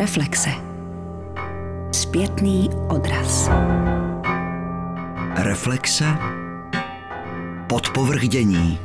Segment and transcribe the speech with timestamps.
[0.00, 0.50] Reflexe.
[1.92, 3.50] Zpětný odraz.
[5.36, 6.04] Reflexe.
[7.68, 8.78] Podpovrchdění.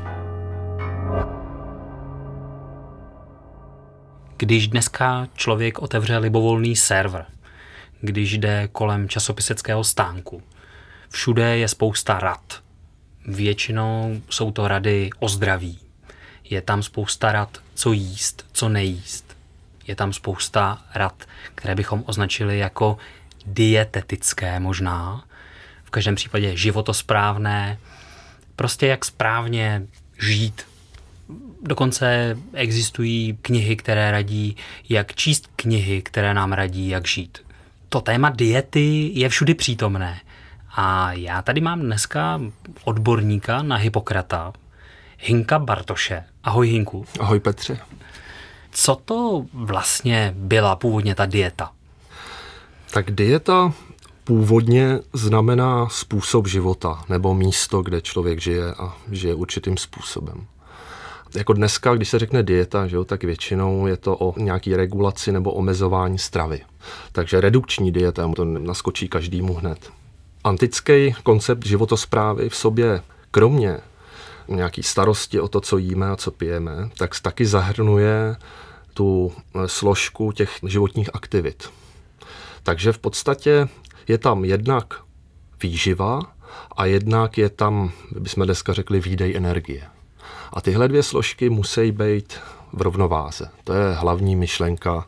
[4.38, 7.26] Když dneska člověk otevře libovolný server,
[8.02, 10.44] když jde kolem časopiseckého stánku,
[11.10, 12.62] všude je spousta rad.
[13.28, 15.80] Většinou jsou to rady o zdraví.
[16.50, 19.35] Je tam spousta rad, co jíst, co nejíst.
[19.88, 21.24] Je tam spousta rad,
[21.56, 22.98] které bychom označili jako
[23.46, 25.24] dietetické možná.
[25.84, 27.78] V každém případě životosprávné.
[28.56, 29.88] Prostě jak správně
[30.22, 30.66] žít,
[31.62, 34.58] Dokonce existují knihy, které radí,
[34.90, 37.38] jak číst knihy, které nám radí, jak žít.
[37.90, 40.20] To téma diety je všudy přítomné.
[40.76, 42.42] A já tady mám dneska
[42.84, 44.54] odborníka na Hippokrata,
[45.20, 46.24] Hinka Bartoše.
[46.44, 47.06] Ahoj Hinku.
[47.20, 47.78] Ahoj Petře.
[48.78, 51.72] Co to vlastně byla původně ta dieta?
[52.92, 53.74] Tak dieta
[54.24, 60.48] původně znamená způsob života nebo místo, kde člověk žije a žije určitým způsobem
[61.36, 65.32] jako dneska, když se řekne dieta, že jo, tak většinou je to o nějaký regulaci
[65.32, 66.62] nebo omezování stravy.
[67.12, 69.92] Takže redukční dieta, to naskočí každému hned.
[70.44, 73.78] Antický koncept životosprávy v sobě, kromě
[74.48, 78.36] nějaký starosti o to, co jíme a co pijeme, tak taky zahrnuje
[78.94, 79.34] tu
[79.66, 81.70] složku těch životních aktivit.
[82.64, 83.68] Takže v podstatě
[84.08, 84.94] je tam jednak
[85.64, 86.20] výživa
[86.78, 89.84] a jednak je tam, bychom dneska řekli, výdej energie.
[90.54, 92.40] A tyhle dvě složky musí být
[92.74, 93.50] v rovnováze.
[93.64, 95.06] To je hlavní myšlenka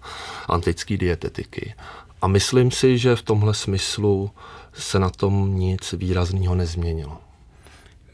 [0.47, 1.73] antické dietetiky.
[2.21, 4.31] A myslím si, že v tomhle smyslu
[4.73, 7.17] se na tom nic výrazného nezměnilo.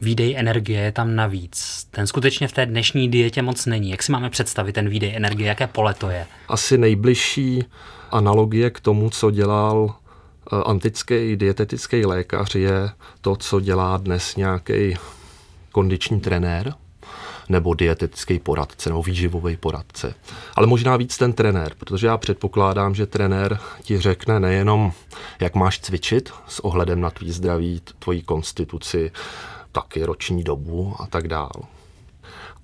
[0.03, 1.87] Výdej energie je tam navíc.
[1.91, 3.89] Ten skutečně v té dnešní dietě moc není.
[3.89, 5.47] Jak si máme představit ten výdej energie?
[5.47, 6.25] Jaké pole to je?
[6.47, 7.63] Asi nejbližší
[8.11, 9.95] analogie k tomu, co dělal
[10.53, 12.89] eh, antický dietetický lékař, je
[13.21, 14.95] to, co dělá dnes nějaký
[15.71, 16.73] kondiční trenér,
[17.49, 20.13] nebo dietetický poradce nebo výživový poradce.
[20.55, 24.91] Ale možná víc ten trenér, protože já předpokládám, že trenér ti řekne nejenom,
[25.39, 29.11] jak máš cvičit s ohledem na tvý zdraví, tvoji konstituci,
[29.73, 31.51] taky roční dobu a tak dál.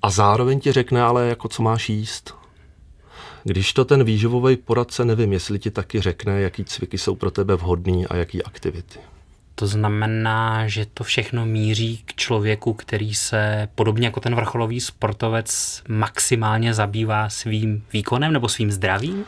[0.01, 2.35] A zároveň ti řekne ale, jako co máš jíst.
[3.43, 7.55] Když to ten výživový poradce nevím, jestli ti taky řekne, jaký cviky jsou pro tebe
[7.55, 8.99] vhodný a jaký aktivity.
[9.55, 15.81] To znamená, že to všechno míří k člověku, který se podobně jako ten vrcholový sportovec
[15.87, 19.25] maximálně zabývá svým výkonem nebo svým zdravím?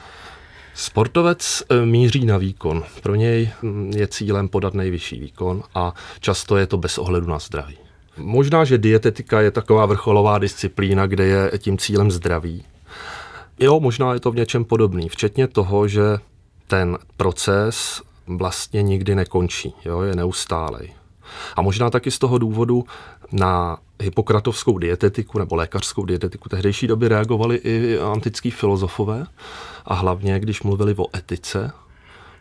[0.75, 2.83] Sportovec e, míří na výkon.
[3.03, 7.39] Pro něj mm, je cílem podat nejvyšší výkon a často je to bez ohledu na
[7.39, 7.77] zdraví.
[8.17, 12.65] Možná, že dietetika je taková vrcholová disciplína, kde je tím cílem zdraví.
[13.59, 16.01] Jo, možná je to v něčem podobný, včetně toho, že
[16.67, 21.00] ten proces vlastně nikdy nekončí, jo, je neustálej.
[21.55, 22.83] A možná taky z toho důvodu
[23.31, 29.25] na hypokratovskou dietetiku nebo lékařskou dietetiku tehdejší doby reagovali i antický filozofové
[29.85, 31.71] a hlavně, když mluvili o etice,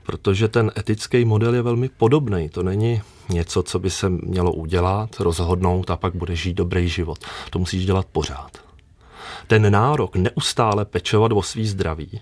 [0.03, 2.49] protože ten etický model je velmi podobný.
[2.49, 7.19] To není něco, co by se mělo udělat, rozhodnout a pak bude žít dobrý život.
[7.51, 8.51] To musíš dělat pořád.
[9.47, 12.21] Ten nárok neustále pečovat o svý zdraví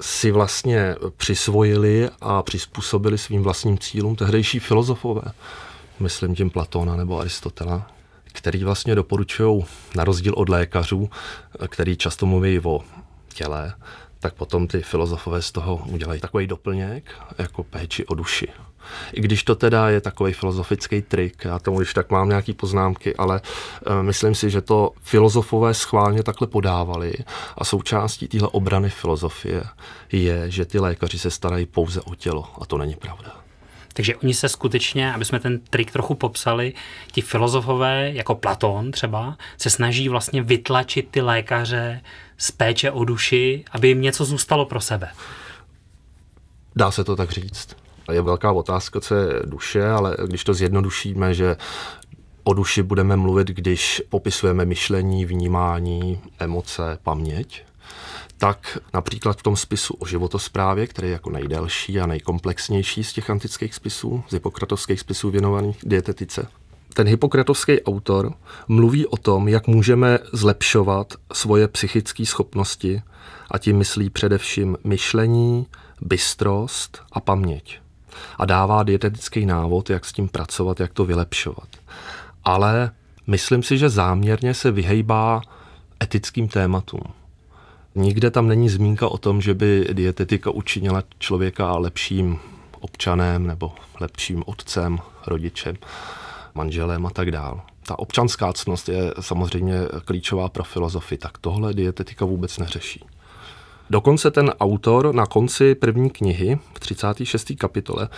[0.00, 5.22] si vlastně přisvojili a přizpůsobili svým vlastním cílům tehdejší filozofové,
[6.00, 7.90] myslím tím Platona nebo Aristotela,
[8.32, 9.64] který vlastně doporučují,
[9.94, 11.10] na rozdíl od lékařů,
[11.68, 12.80] který často mluví o
[13.34, 13.74] těle,
[14.20, 18.48] tak potom ty filozofové z toho udělají takový doplněk jako péči o duši.
[19.12, 23.16] I když to teda je takový filozofický trik, já tomu když tak mám nějaký poznámky,
[23.16, 27.14] ale uh, myslím si, že to filozofové schválně takhle podávali
[27.58, 29.64] a součástí téhle obrany filozofie
[30.12, 33.47] je, že ty lékaři se starají pouze o tělo a to není pravda.
[33.92, 36.74] Takže oni se skutečně, aby jsme ten trik trochu popsali,
[37.12, 42.00] ti filozofové, jako Platón třeba, se snaží vlastně vytlačit ty lékaře
[42.38, 45.08] z péče o duši, aby jim něco zůstalo pro sebe.
[46.76, 47.76] Dá se to tak říct.
[48.12, 51.56] Je velká otázka, co je duše, ale když to zjednodušíme, že
[52.44, 57.64] o duši budeme mluvit, když popisujeme myšlení, vnímání, emoce, paměť,
[58.38, 63.30] tak například v tom spisu o životosprávě, který je jako nejdelší a nejkomplexnější z těch
[63.30, 66.46] antických spisů, z hypokratovských spisů věnovaných dietetice,
[66.94, 68.32] ten hypokratovský autor
[68.68, 73.02] mluví o tom, jak můžeme zlepšovat svoje psychické schopnosti
[73.50, 75.66] a tím myslí především myšlení,
[76.00, 77.78] bystrost a paměť.
[78.38, 81.68] A dává dietetický návod, jak s tím pracovat, jak to vylepšovat.
[82.44, 82.90] Ale
[83.26, 85.42] myslím si, že záměrně se vyhejbá
[86.02, 87.02] etickým tématům.
[87.98, 92.38] Nikde tam není zmínka o tom, že by dietetika učinila člověka lepším
[92.80, 95.76] občanem nebo lepším otcem, rodičem,
[96.54, 97.60] manželem a tak dále.
[97.86, 99.74] Ta občanská cnost je samozřejmě
[100.04, 103.04] klíčová pro filozofii, tak tohle dietetika vůbec neřeší.
[103.90, 107.52] Dokonce ten autor na konci první knihy, v 36.
[107.58, 108.08] kapitole,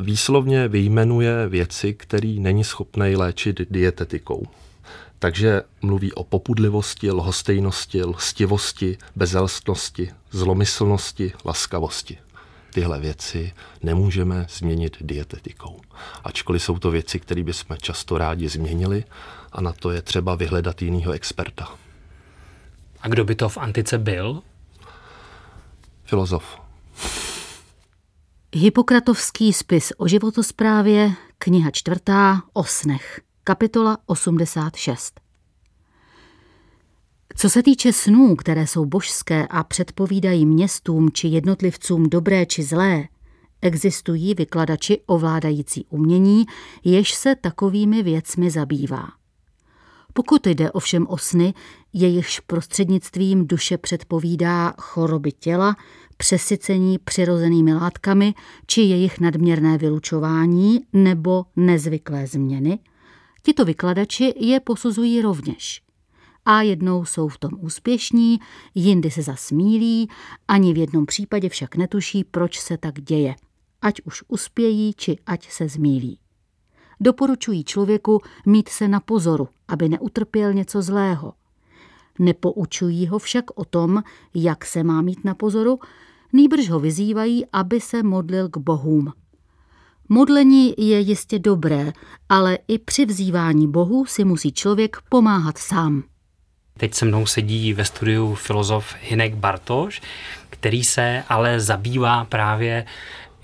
[0.00, 4.46] výslovně vyjmenuje věci, které není schopný léčit dietetikou.
[5.22, 12.18] Takže mluví o popudlivosti, lhostejnosti, lstivosti, bezelstnosti, zlomyslnosti, laskavosti.
[12.70, 13.52] Tyhle věci
[13.82, 15.80] nemůžeme změnit dietetikou.
[16.24, 19.04] Ačkoliv jsou to věci, které bychom často rádi změnili
[19.52, 21.68] a na to je třeba vyhledat jiného experta.
[23.00, 24.42] A kdo by to v antice byl?
[26.04, 26.60] Filozof.
[28.54, 35.20] Hippokratovský spis o životosprávě, kniha čtvrtá, o snech, kapitola 86.
[37.36, 43.08] Co se týče snů, které jsou božské a předpovídají městům či jednotlivcům dobré či zlé,
[43.62, 46.44] existují vykladači ovládající umění,
[46.84, 49.08] jež se takovými věcmi zabývá.
[50.12, 51.54] Pokud jde ovšem o sny,
[51.92, 55.76] jejichž prostřednictvím duše předpovídá choroby těla,
[56.16, 58.34] přesycení přirozenými látkami
[58.66, 62.78] či jejich nadměrné vylučování nebo nezvyklé změny,
[63.42, 65.82] tito vykladači je posuzují rovněž.
[66.44, 68.40] A jednou jsou v tom úspěšní,
[68.74, 70.08] jindy se zasmílí,
[70.48, 73.34] ani v jednom případě však netuší, proč se tak děje,
[73.82, 76.18] ať už uspějí, či ať se zmílí.
[77.00, 81.32] Doporučují člověku mít se na pozoru, aby neutrpěl něco zlého.
[82.18, 84.02] Nepoučují ho však o tom,
[84.34, 85.78] jak se má mít na pozoru,
[86.32, 89.12] nýbrž ho vyzývají, aby se modlil k bohům.
[90.08, 91.92] Modlení je jistě dobré,
[92.28, 96.02] ale i při vzývání bohů si musí člověk pomáhat sám.
[96.78, 100.02] Teď se mnou sedí ve studiu filozof Hinek Bartoš,
[100.50, 102.84] který se ale zabývá právě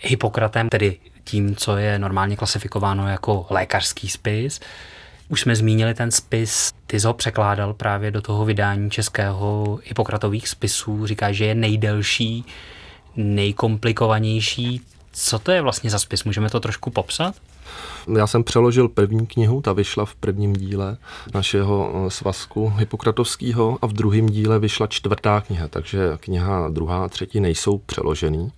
[0.00, 4.60] Hippokratem, tedy tím, co je normálně klasifikováno jako lékařský spis.
[5.28, 11.06] Už jsme zmínili ten spis, ty ho překládal právě do toho vydání českého Hippokratových spisů.
[11.06, 12.44] Říká, že je nejdelší,
[13.16, 14.81] nejkomplikovanější.
[15.12, 16.25] Co to je vlastně za spis?
[16.25, 17.34] Můžeme to trošku popsat?
[18.16, 20.96] Já jsem přeložil první knihu, ta vyšla v prvním díle
[21.34, 27.08] našeho eh, svazku Hippokratovského a v druhém díle vyšla čtvrtá kniha, takže kniha druhá a
[27.08, 28.52] třetí nejsou přeložený,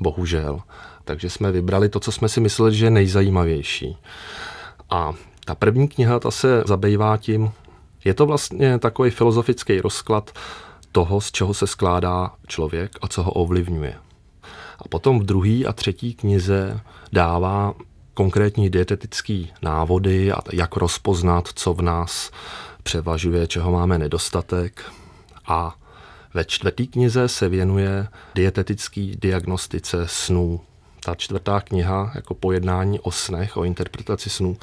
[0.00, 0.60] bohužel.
[1.04, 3.96] Takže jsme vybrali to, co jsme si mysleli, že je nejzajímavější.
[4.90, 5.12] A
[5.44, 7.50] ta první kniha, ta se zabývá tím,
[8.04, 10.30] je to vlastně takový filozofický rozklad
[10.92, 13.94] toho, z čeho se skládá člověk a co ho ovlivňuje.
[14.78, 16.80] A potom v druhé a třetí knize
[17.12, 17.74] dává
[18.14, 22.30] konkrétní dietetické návody a jak rozpoznat, co v nás
[22.82, 24.92] převažuje, čeho máme nedostatek.
[25.46, 25.76] A
[26.34, 30.60] ve čtvrté knize se věnuje dietetické diagnostice snů.
[31.08, 34.56] Ta čtvrtá kniha, jako pojednání o snech, o interpretaci snů,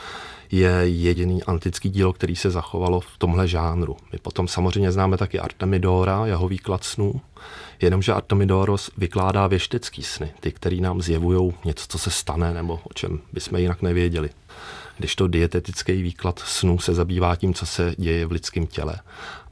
[0.52, 3.98] je jediný antický dílo, který se zachovalo v tomhle žánru.
[4.12, 7.22] My potom samozřejmě známe taky Artemidora, jeho výklad snů,
[7.82, 12.94] jenomže Artemidoros vykládá věštecký sny, ty, který nám zjevují něco, co se stane, nebo o
[12.94, 14.30] čem bychom jinak nevěděli.
[14.98, 18.96] Když to dietetický výklad snů se zabývá tím, co se děje v lidském těle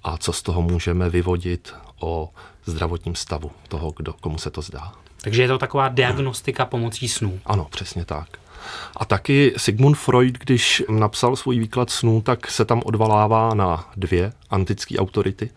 [0.04, 2.30] a co z toho můžeme vyvodit o
[2.66, 5.03] zdravotním stavu toho, kdo, komu se to zdá.
[5.24, 7.40] Takže je to taková diagnostika pomocí snů.
[7.46, 8.28] Ano, přesně tak.
[8.98, 14.34] A taky Sigmund Freud, když napsal svůj výklad snů, tak se tam odvalává na dvě
[14.50, 15.50] antické autority.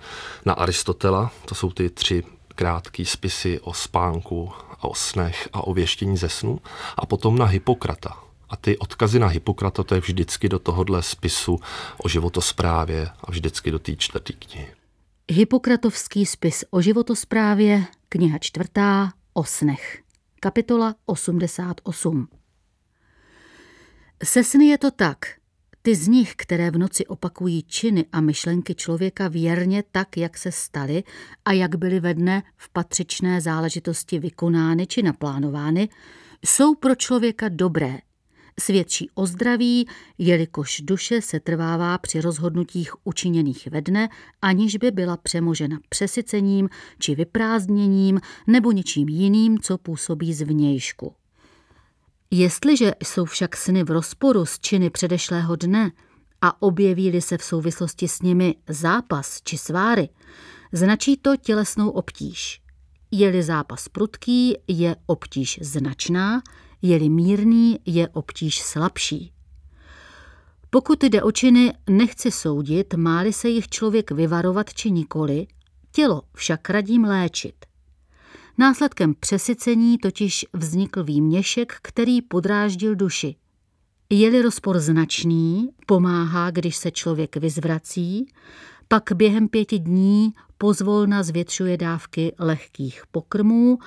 [0.45, 2.23] Na Aristotela, to jsou ty tři
[2.55, 6.61] krátké spisy o spánku a o snech a o věštění ze snu.
[6.97, 8.17] A potom na Hippokrata.
[8.51, 11.61] A ty odkazy na Hippokrata, to je vždycky do tohohle spisu
[11.99, 14.69] o životosprávě a vždycky do té čtvrté knihy.
[15.33, 20.03] Hippokratovský spis o životosprávě, kniha čtvrtá, o snech.
[20.41, 22.29] Kapitola 88.
[24.25, 25.19] Se sny je to tak.
[25.83, 30.53] Ty z nich, které v noci opakují činy a myšlenky člověka věrně tak, jak se
[30.53, 31.05] staly
[31.45, 35.89] a jak byly ve dne v patřičné záležitosti vykonány či naplánovány,
[36.45, 37.99] jsou pro člověka dobré.
[38.61, 44.09] Svědčí o zdraví, jelikož duše se trvává při rozhodnutích učiněných ve dne,
[44.43, 51.15] aniž by byla přemožena přesycením či vyprázdněním nebo něčím jiným, co působí zvnějšku.
[52.31, 55.91] Jestliže jsou však sny v rozporu s činy předešlého dne
[56.43, 60.09] a objeví se v souvislosti s nimi zápas či sváry,
[60.73, 62.61] značí to tělesnou obtíž.
[63.11, 66.43] Je-li zápas prudký, je obtíž značná,
[66.83, 69.33] je-li mírný, je obtíž slabší.
[70.71, 75.47] Pokud jde o činy, nechci soudit, máli se jich člověk vyvarovat či nikoli,
[75.97, 77.55] Tělo však radím léčit.
[78.59, 83.35] Následkem přesycení totiž vznikl výměšek, který podráždil duši.
[84.11, 88.27] Je-li rozpor značný, pomáhá, když se člověk vyzvrací,
[88.89, 93.79] pak během pěti dní pozvolna zvětšuje dávky lehkých pokrmů,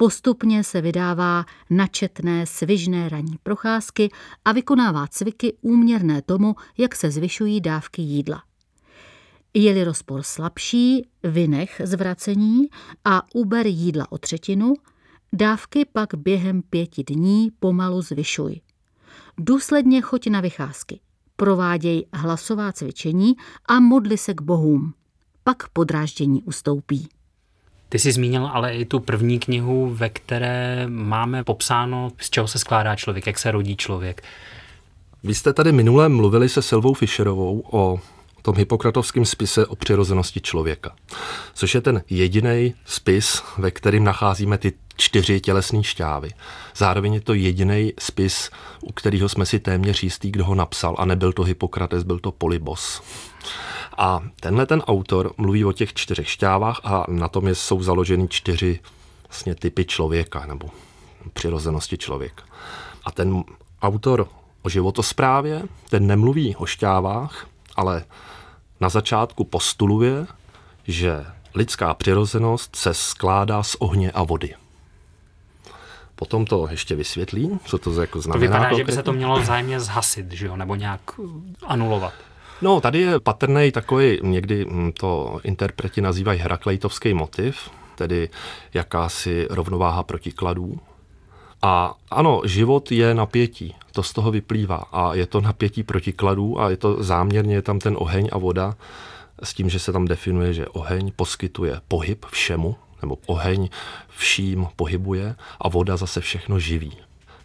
[0.00, 4.10] postupně se vydává načetné svižné ranní procházky
[4.44, 8.42] a vykonává cviky úměrné tomu, jak se zvyšují dávky jídla.
[9.54, 12.68] Je-li rozpor slabší, vynech zvracení
[13.04, 14.74] a uber jídla o třetinu,
[15.32, 18.60] dávky pak během pěti dní pomalu zvyšuj.
[19.38, 21.00] Důsledně choď na vycházky,
[21.36, 23.34] prováděj hlasová cvičení
[23.66, 24.94] a modli se k bohům.
[25.44, 27.08] Pak podráždění ustoupí.
[27.88, 32.58] Ty jsi zmínil ale i tu první knihu, ve které máme popsáno, z čeho se
[32.58, 34.22] skládá člověk, jak se rodí člověk.
[35.24, 38.00] Vy jste tady minule mluvili se Silvou Fischerovou o
[38.42, 40.96] tom hypokratovském spise o přirozenosti člověka,
[41.54, 46.30] což je ten jediný spis, ve kterým nacházíme ty čtyři tělesné šťávy.
[46.76, 51.04] Zároveň je to jediný spis, u kterého jsme si téměř jistý, kdo ho napsal a
[51.04, 53.02] nebyl to Hippokrates, byl to Polybos.
[53.98, 58.80] A tenhle ten autor mluví o těch čtyřech šťávách a na tom jsou založeny čtyři
[59.28, 60.70] vlastně typy člověka nebo
[61.32, 62.42] přirozenosti člověka.
[63.04, 63.44] A ten
[63.82, 64.28] autor
[64.62, 68.04] o životosprávě, ten nemluví o šťávách, ale
[68.80, 70.26] na začátku postuluje,
[70.84, 74.54] že lidská přirozenost se skládá z ohně a vody.
[76.14, 78.46] Potom to ještě vysvětlí, co to jako znamená.
[78.46, 80.56] To vypadá, že by se to mělo vzájemně zhasit, že jo?
[80.56, 81.00] nebo nějak
[81.66, 82.12] anulovat.
[82.62, 88.28] No, tady je patrný takový, někdy hm, to interpreti nazývají heraklejtovský motiv, tedy
[88.74, 90.78] jakási rovnováha protikladů.
[91.62, 94.84] A ano, život je napětí, to z toho vyplývá.
[94.92, 98.76] A je to napětí protikladů a je to záměrně je tam ten oheň a voda
[99.42, 103.68] s tím, že se tam definuje, že oheň poskytuje pohyb všemu, nebo oheň
[104.08, 106.96] vším pohybuje a voda zase všechno živí.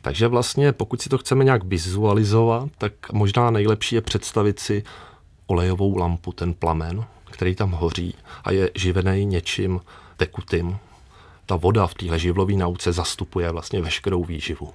[0.04, 4.84] Takže vlastně, pokud si to chceme nějak vizualizovat, tak možná nejlepší je představit si
[5.48, 9.82] olejovou lampu, ten plamen, který tam hoří a je živený něčím
[10.18, 10.78] tekutým.
[11.46, 14.74] Ta voda v téhle živlové nauce zastupuje vlastně veškerou výživu.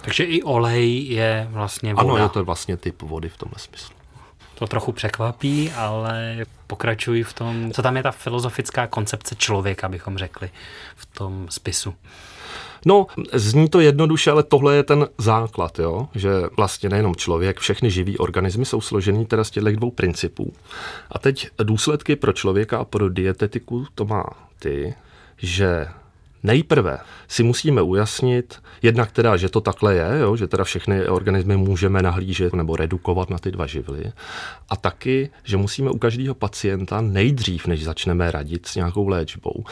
[0.00, 2.12] Takže i olej je vlastně voda.
[2.12, 3.94] Ano, je to vlastně typ vody v tomhle smyslu.
[4.54, 10.18] To trochu překvapí, ale pokračuji v tom, co tam je ta filozofická koncepce člověka, bychom
[10.18, 10.50] řekli,
[10.96, 11.94] v tom spisu.
[12.86, 16.08] No, zní to jednoduše, ale tohle je ten základ, jo?
[16.14, 20.52] že vlastně nejenom člověk, všechny živý organismy jsou složený teda z těchto dvou principů.
[21.10, 24.24] A teď důsledky pro člověka a pro dietetiku to má
[24.58, 24.94] ty,
[25.36, 25.86] že
[26.42, 31.56] Nejprve si musíme ujasnit, jednak teda, že to takhle je, jo, že teda všechny organismy
[31.56, 34.04] můžeme nahlížet nebo redukovat na ty dva živly.
[34.68, 39.64] A taky, že musíme u každého pacienta nejdřív, než začneme radit s nějakou léčbou,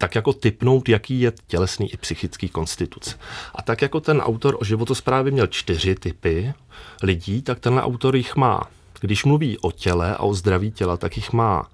[0.00, 3.18] tak jako typnout, jaký je tělesný i psychický konstituce.
[3.54, 6.54] A tak jako ten autor o životosprávě měl čtyři typy
[7.02, 8.62] lidí, tak tenhle autor jich má.
[9.00, 11.70] Když mluví o těle a o zdraví těla, tak jich má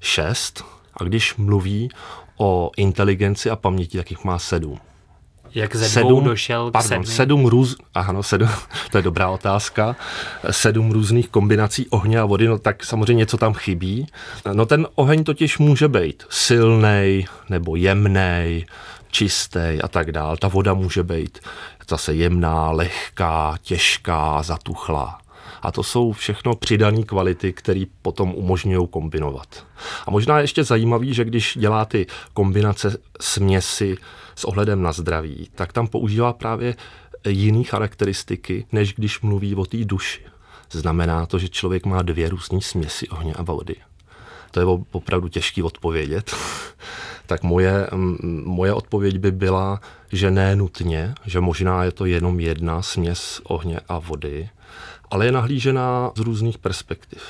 [0.00, 0.64] šest.
[0.94, 1.88] A když mluví
[2.36, 4.78] o inteligenci a paměti, tak jich má sedm.
[5.56, 7.06] Jak ze sedm, došel k pardon, sedmi?
[7.06, 8.48] sedm růz, aha, no, sedm,
[8.90, 9.96] to je dobrá otázka,
[10.50, 14.06] sedm různých kombinací ohně a vody, no tak samozřejmě něco tam chybí.
[14.52, 18.66] No ten oheň totiž může být silný nebo jemný,
[19.10, 20.36] čistý a tak dál.
[20.36, 21.38] Ta voda může být
[21.88, 25.18] zase jemná, lehká, těžká, zatuchlá.
[25.62, 29.64] A to jsou všechno přidané kvality, které potom umožňují kombinovat.
[30.06, 33.96] A možná je ještě zajímavý, že když dělá ty kombinace směsi
[34.36, 36.74] s ohledem na zdraví, tak tam používá právě
[37.28, 40.22] jiné charakteristiky, než když mluví o té duši.
[40.70, 43.76] Znamená to, že člověk má dvě různé směsi ohně a vody.
[44.50, 46.36] To je opravdu těžký odpovědět.
[47.26, 47.86] tak moje,
[48.44, 49.80] moje odpověď by byla,
[50.12, 54.48] že ne nutně, že možná je to jenom jedna směs ohně a vody,
[55.10, 57.22] ale je nahlížená z různých perspektiv.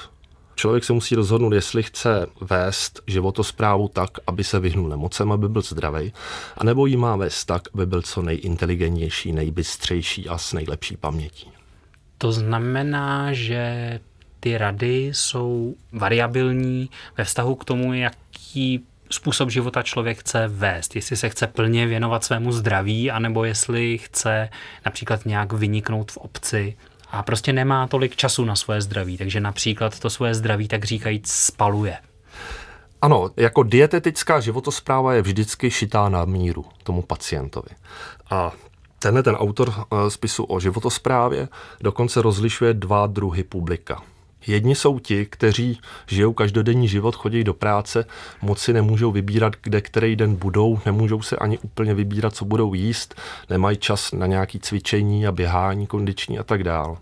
[0.56, 5.62] Člověk se musí rozhodnout, jestli chce vést životosprávu tak, aby se vyhnul nemocem, aby byl
[5.62, 6.12] zdravý,
[6.56, 11.50] anebo ji má vést tak, aby byl co nejinteligentnější, nejbystřejší a s nejlepší pamětí.
[12.18, 14.00] To znamená, že
[14.40, 20.96] ty rady jsou variabilní ve vztahu k tomu, jaký způsob života člověk chce vést.
[20.96, 24.48] Jestli se chce plně věnovat svému zdraví, anebo jestli chce
[24.84, 26.76] například nějak vyniknout v obci
[27.10, 31.32] a prostě nemá tolik času na svoje zdraví, takže například to svoje zdraví tak říkajíc
[31.32, 31.98] spaluje.
[33.02, 37.68] Ano, jako dietetická životospráva je vždycky šitá na míru tomu pacientovi.
[38.30, 38.52] A
[38.98, 41.48] tenhle ten autor eh, spisu o životosprávě
[41.80, 44.02] dokonce rozlišuje dva druhy publika.
[44.46, 48.04] Jedni jsou ti, kteří žijou každodenní život, chodí do práce,
[48.42, 52.74] moc si nemůžou vybírat, kde který den budou, nemůžou se ani úplně vybírat, co budou
[52.74, 53.14] jíst,
[53.50, 56.96] nemají čas na nějaké cvičení a běhání kondiční a tak dále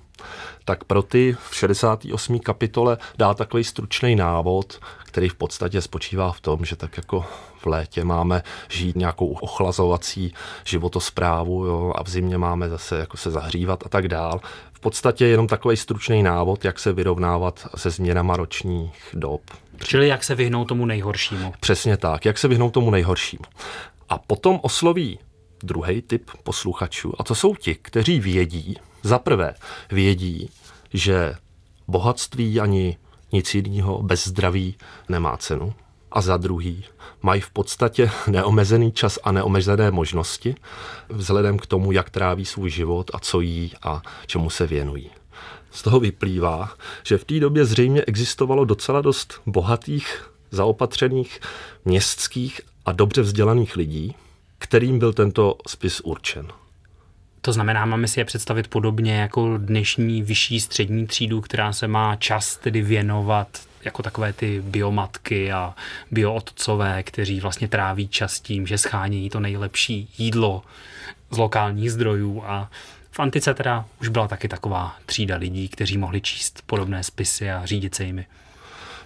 [0.64, 2.38] tak pro ty v 68.
[2.38, 7.24] kapitole dá takový stručný návod, který v podstatě spočívá v tom, že tak jako
[7.56, 13.30] v létě máme žít nějakou ochlazovací životosprávu jo, a v zimě máme zase jako se
[13.30, 14.40] zahřívat a tak dál.
[14.72, 19.42] V podstatě jenom takový stručný návod, jak se vyrovnávat se změnama ročních dob.
[19.84, 21.52] Čili jak se vyhnout tomu nejhoršímu.
[21.60, 23.44] Přesně tak, jak se vyhnout tomu nejhoršímu.
[24.08, 25.18] A potom osloví
[25.62, 29.54] druhý typ posluchačů, a to jsou ti, kteří vědí, za prvé
[29.90, 30.50] vědí,
[30.92, 31.34] že
[31.88, 32.96] bohatství ani
[33.32, 34.76] nic jiného bez zdraví
[35.08, 35.74] nemá cenu.
[36.12, 36.84] A za druhý,
[37.22, 40.54] mají v podstatě neomezený čas a neomezené možnosti
[41.08, 45.10] vzhledem k tomu, jak tráví svůj život a co jí a čemu se věnují.
[45.70, 46.70] Z toho vyplývá,
[47.02, 51.40] že v té době zřejmě existovalo docela dost bohatých, zaopatřených,
[51.84, 54.14] městských a dobře vzdělaných lidí,
[54.58, 56.48] kterým byl tento spis určen.
[57.44, 62.16] To znamená, máme si je představit podobně jako dnešní vyšší střední třídu, která se má
[62.16, 63.48] čas tedy věnovat
[63.84, 65.74] jako takové ty biomatky a
[66.10, 70.62] biootcové, kteří vlastně tráví čas tím, že schánějí to nejlepší jídlo
[71.30, 72.70] z lokálních zdrojů a
[73.10, 77.66] v antice teda už byla taky taková třída lidí, kteří mohli číst podobné spisy a
[77.66, 78.26] řídit se jimi.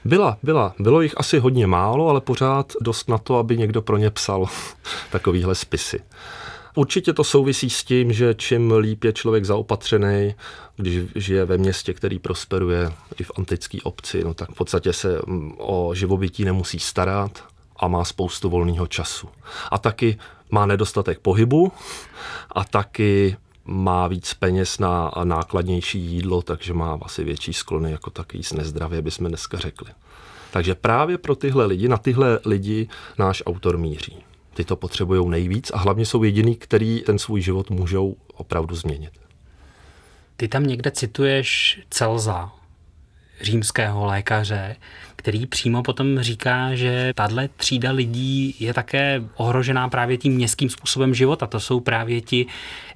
[0.04, 0.74] Byla, byla.
[0.78, 4.46] Bylo jich asi hodně málo, ale pořád dost na to, aby někdo pro ně psal
[5.10, 6.00] takovýhle spisy.
[6.78, 10.34] Určitě to souvisí s tím, že čím líp je člověk zaopatřený,
[10.76, 15.18] když žije ve městě, který prosperuje i v antické obci, no tak v podstatě se
[15.26, 17.44] mm, o živobytí nemusí starat
[17.76, 19.28] a má spoustu volného času.
[19.70, 20.18] A taky
[20.50, 21.72] má nedostatek pohybu
[22.52, 28.38] a taky má víc peněz na nákladnější jídlo, takže má asi větší sklony jako taky
[28.38, 29.90] jíst nezdravě, bychom dneska řekli.
[30.50, 34.27] Takže právě pro tyhle lidi, na tyhle lidi náš autor míří
[34.58, 39.10] ty to potřebují nejvíc a hlavně jsou jediný, který ten svůj život můžou opravdu změnit.
[40.36, 42.52] Ty tam někde cituješ Celza,
[43.40, 44.76] římského lékaře,
[45.16, 51.14] který přímo potom říká, že tahle třída lidí je také ohrožená právě tím městským způsobem
[51.14, 51.46] života.
[51.46, 52.46] To jsou právě ti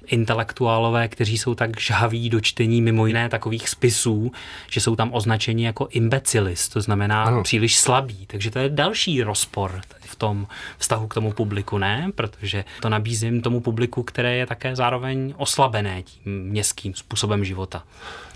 [0.06, 4.32] intelektuálové, kteří jsou tak žhaví do čtení mimo jiné takových spisů,
[4.70, 7.42] že jsou tam označeni jako imbecilis, to znamená ano.
[7.42, 8.26] příliš slabí.
[8.26, 9.80] Takže to je další rozpor
[10.12, 10.46] v tom
[10.78, 12.10] vztahu k tomu publiku, ne?
[12.14, 17.84] Protože to nabízím tomu publiku, které je také zároveň oslabené tím městským způsobem života.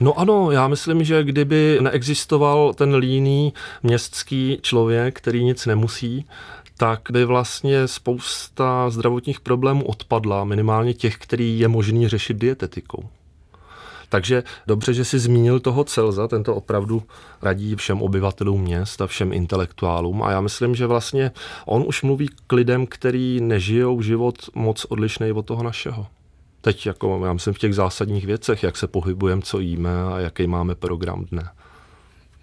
[0.00, 6.26] No ano, já myslím, že kdyby neexistoval ten líný městský člověk, který nic nemusí,
[6.76, 13.08] tak by vlastně spousta zdravotních problémů odpadla, minimálně těch, který je možný řešit dietetikou.
[14.08, 17.02] Takže dobře, že si zmínil toho Celza, tento opravdu
[17.42, 21.30] radí všem obyvatelům měst a všem intelektuálům a já myslím, že vlastně
[21.66, 26.06] on už mluví k lidem, který nežijou život moc odlišný od toho našeho.
[26.60, 30.46] Teď jako, já myslím v těch zásadních věcech, jak se pohybujeme, co jíme a jaký
[30.46, 31.48] máme program dne.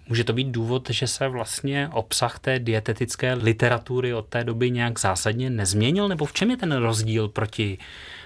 [0.08, 5.00] Může to být důvod, že se vlastně obsah té dietetické literatury od té doby nějak
[5.00, 6.08] zásadně nezměnil?
[6.08, 7.78] Nebo v čem je ten rozdíl proti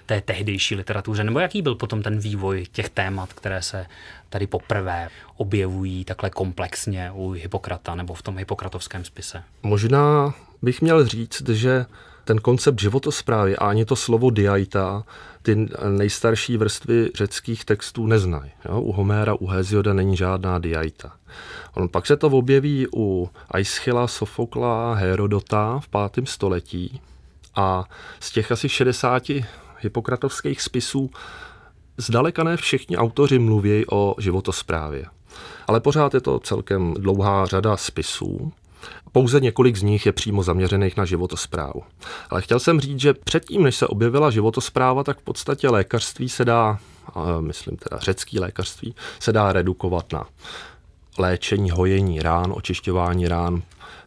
[0.08, 1.24] té tehdejší literatuře?
[1.24, 3.86] Nebo jaký byl potom ten vývoj těch témat, které se
[4.28, 9.42] tady poprvé objevují takhle komplexně u Hippokrata nebo v tom hypokratovském spise?
[9.62, 11.86] Možná bych měl říct, že
[12.24, 15.04] ten koncept životosprávy a ani to slovo diaita
[15.42, 18.50] ty nejstarší vrstvy řeckých textů neznají.
[18.70, 21.12] U Homéra, u Hezioda není žádná diaita.
[21.74, 27.00] On pak se to objeví u Aischyla, Sofokla, Herodota v pátém století
[27.54, 27.84] a
[28.20, 29.22] z těch asi 60
[29.80, 31.10] hypokratovských spisů
[31.96, 35.04] zdaleka ne všichni autoři mluví o životosprávě.
[35.66, 38.52] Ale pořád je to celkem dlouhá řada spisů.
[39.12, 41.82] Pouze několik z nich je přímo zaměřených na životosprávu.
[42.30, 46.44] Ale chtěl jsem říct, že předtím, než se objevila životospráva, tak v podstatě lékařství se
[46.44, 46.78] dá,
[47.40, 50.26] myslím teda řecký lékařství, se dá redukovat na
[51.18, 53.62] léčení, hojení rán, očišťování rán,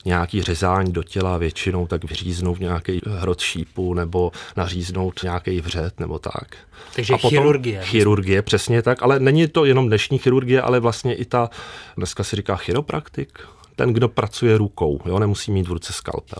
[0.05, 6.19] nějaký řezání do těla většinou, tak vyříznout nějaký hrot šípu nebo naříznout nějaký vřet nebo
[6.19, 6.55] tak.
[6.95, 7.81] Takže a potom chirurgie.
[7.83, 11.49] Chirurgie, přesně tak, ale není to jenom dnešní chirurgie, ale vlastně i ta,
[11.97, 13.39] dneska se říká chiropraktik,
[13.75, 16.39] ten, kdo pracuje rukou, jo, nemusí mít v ruce skalpel.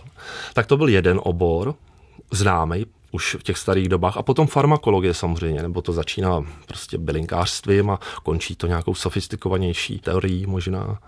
[0.54, 1.74] Tak to byl jeden obor,
[2.30, 4.16] známý, už v těch starých dobách.
[4.16, 10.46] A potom farmakologie samozřejmě, nebo to začíná prostě bylinkářstvím a končí to nějakou sofistikovanější teorií
[10.46, 10.98] možná.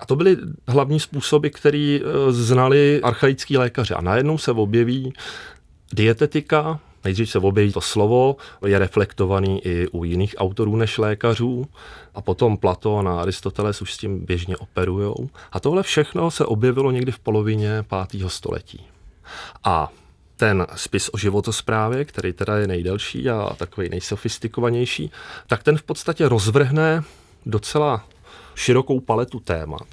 [0.00, 0.36] A to byly
[0.68, 3.94] hlavní způsoby, které eh, znali archaický lékaři.
[3.94, 5.12] A najednou se objeví
[5.92, 11.66] dietetika, Nejdřív se objeví to slovo, je reflektovaný i u jiných autorů než lékařů
[12.14, 15.30] a potom Platon a Aristoteles už s tím běžně operujou.
[15.52, 18.30] A tohle všechno se objevilo někdy v polovině 5.
[18.30, 18.86] století.
[19.64, 19.92] A
[20.36, 25.10] ten spis o životosprávě, který teda je nejdelší a takový nejsofistikovanější,
[25.46, 27.02] tak ten v podstatě rozvrhne
[27.46, 28.04] docela
[28.54, 29.86] širokou paletu témat,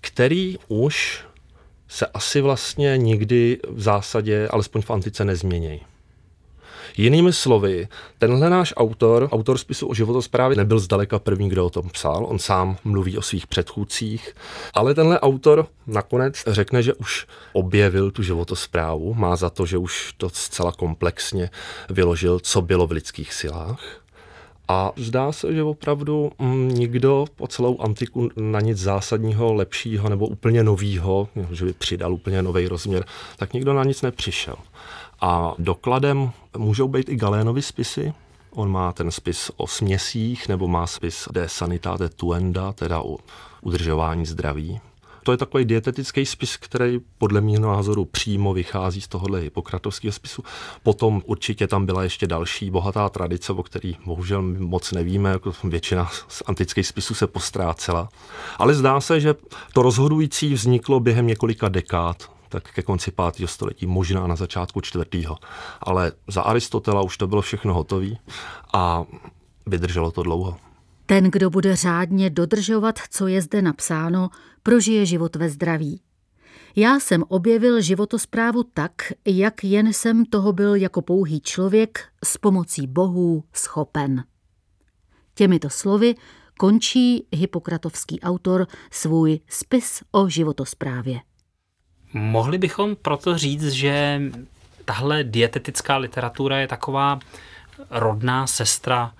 [0.00, 1.24] který už
[1.88, 5.80] se asi vlastně nikdy v zásadě, alespoň v antice, nezmění.
[6.96, 11.90] Jinými slovy, tenhle náš autor, autor spisu o životosprávě, nebyl zdaleka první, kdo o tom
[11.90, 12.26] psal.
[12.28, 14.34] On sám mluví o svých předchůdcích,
[14.74, 20.14] ale tenhle autor nakonec řekne, že už objevil tu životosprávu, má za to, že už
[20.16, 21.50] to zcela komplexně
[21.90, 23.99] vyložil, co bylo v lidských silách.
[24.70, 30.26] A zdá se, že opravdu mm, nikdo po celou antiku na nic zásadního, lepšího nebo
[30.26, 33.04] úplně novýho, že by přidal úplně nový rozměr,
[33.36, 34.54] tak nikdo na nic nepřišel.
[35.20, 38.12] A dokladem můžou být i Galénovy spisy.
[38.54, 43.16] On má ten spis o směsích, nebo má spis de sanitate tuenda, teda o
[43.62, 44.80] udržování zdraví.
[45.30, 50.42] To je takový dietetický spis, který podle mého názoru přímo vychází z tohohle hypokratovského spisu.
[50.82, 56.10] Potom určitě tam byla ještě další bohatá tradice, o který bohužel moc nevíme, jako většina
[56.28, 58.08] z antických spisů se postrácela.
[58.58, 59.34] Ale zdá se, že
[59.72, 63.48] to rozhodující vzniklo během několika dekád tak ke konci 5.
[63.48, 65.36] století, možná na začátku čtvrtého.
[65.80, 68.10] Ale za Aristotela už to bylo všechno hotové
[68.74, 69.04] a
[69.66, 70.56] vydrželo to dlouho.
[71.10, 74.30] Ten, kdo bude řádně dodržovat, co je zde napsáno,
[74.62, 76.00] prožije život ve zdraví.
[76.76, 78.92] Já jsem objevil životosprávu tak,
[79.26, 84.24] jak jen jsem toho byl jako pouhý člověk s pomocí bohů schopen.
[85.34, 86.14] Těmito slovy
[86.58, 91.20] končí hypokratovský autor svůj spis o životosprávě.
[92.12, 94.22] Mohli bychom proto říct, že
[94.84, 97.18] tahle dietetická literatura je taková
[97.90, 99.14] rodná sestra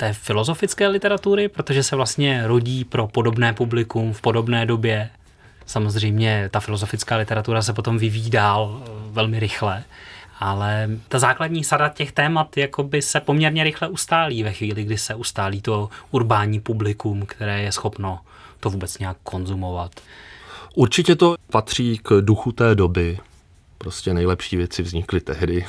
[0.00, 5.10] té filozofické literatury, protože se vlastně rodí pro podobné publikum v podobné době.
[5.66, 9.84] Samozřejmě ta filozofická literatura se potom vyvíjí dál eh, velmi rychle,
[10.38, 15.14] ale ta základní sada těch témat jakoby se poměrně rychle ustálí ve chvíli, kdy se
[15.14, 18.20] ustálí to urbání publikum, které je schopno
[18.60, 19.92] to vůbec nějak konzumovat.
[20.74, 23.18] Určitě to patří k duchu té doby.
[23.78, 25.66] Prostě nejlepší věci vznikly tehdy.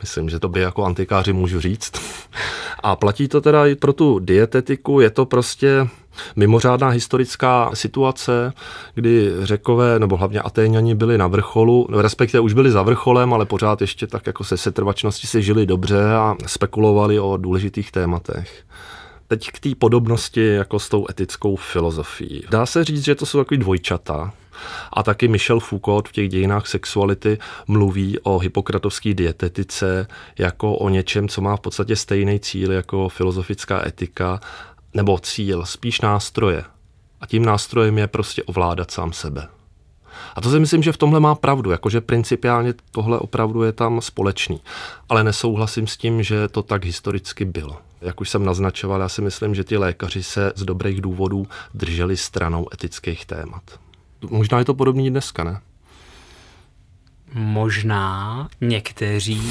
[0.00, 1.92] Myslím, že to by jako antikáři můžu říct.
[2.82, 5.88] A platí to teda i pro tu dietetiku, je to prostě
[6.36, 8.52] mimořádná historická situace,
[8.94, 13.80] kdy řekové, nebo hlavně Atéňani byli na vrcholu, respektive už byli za vrcholem, ale pořád
[13.80, 18.64] ještě tak jako se setrvačnosti si žili dobře a spekulovali o důležitých tématech.
[19.28, 22.44] Teď k té podobnosti jako s tou etickou filozofií.
[22.50, 24.32] Dá se říct, že to jsou takový dvojčata,
[24.92, 30.06] a taky Michel Foucault v těch dějinách sexuality mluví o hypokratovské dietetice
[30.38, 34.40] jako o něčem, co má v podstatě stejný cíl jako filozofická etika,
[34.94, 36.64] nebo cíl, spíš nástroje.
[37.20, 39.48] A tím nástrojem je prostě ovládat sám sebe.
[40.34, 44.00] A to si myslím, že v tomhle má pravdu, jakože principiálně tohle opravdu je tam
[44.00, 44.60] společný.
[45.08, 47.76] Ale nesouhlasím s tím, že to tak historicky bylo.
[48.00, 52.16] Jak už jsem naznačoval, já si myslím, že ti lékaři se z dobrých důvodů drželi
[52.16, 53.62] stranou etických témat.
[54.28, 55.60] Možná je to podobný dneska, ne?
[57.34, 59.42] Možná někteří,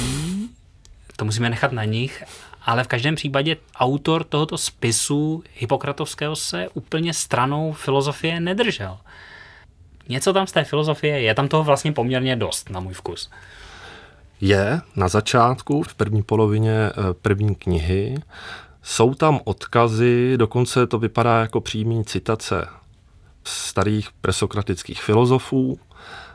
[1.16, 2.24] to musíme nechat na nich,
[2.62, 8.98] ale v každém případě autor tohoto spisu Hippokratovského se úplně stranou filozofie nedržel.
[10.08, 13.30] Něco tam z té filozofie je, tam toho vlastně poměrně dost na můj vkus.
[14.40, 18.14] Je na začátku, v první polovině eh, první knihy,
[18.82, 22.68] jsou tam odkazy, dokonce to vypadá jako přímý citace
[23.50, 25.78] starých presokratických filozofů,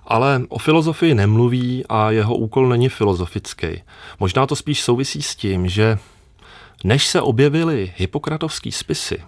[0.07, 3.67] ale o filozofii nemluví a jeho úkol není filozofický.
[4.19, 5.97] Možná to spíš souvisí s tím, že
[6.83, 9.21] než se objevily hypokratovský spisy,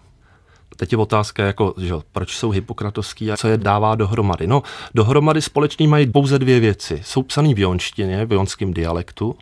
[0.78, 4.48] Teď je otázka, jako, že, proč jsou hypokratovský a co je dává dohromady.
[4.48, 7.02] No, dohromady společný mají pouze dvě věci.
[7.06, 9.36] Jsou psaný v jonštině, v jonském dialektu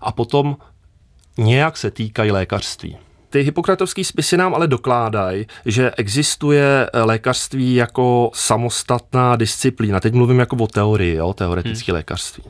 [0.00, 0.56] a potom
[1.38, 2.96] nějak se týkají lékařství.
[3.30, 10.00] Ty hypokratovské spisy nám ale dokládají, že existuje lékařství jako samostatná disciplína.
[10.00, 11.96] Teď mluvím jako o teorii, jo, teoretické hmm.
[11.96, 12.44] lékařství.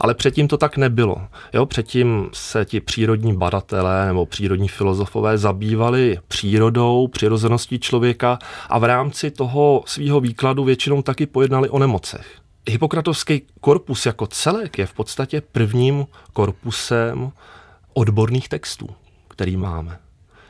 [0.00, 1.16] Ale předtím to tak nebylo.
[1.52, 8.84] Jo, předtím se ti přírodní badatelé nebo přírodní filozofové zabývali přírodou, přirozeností člověka a v
[8.84, 12.26] rámci toho svého výkladu většinou taky pojednali o nemocech.
[12.68, 17.32] Hippokratovský korpus jako celek je v podstatě prvním korpusem
[17.94, 18.88] odborných textů,
[19.28, 19.98] který máme.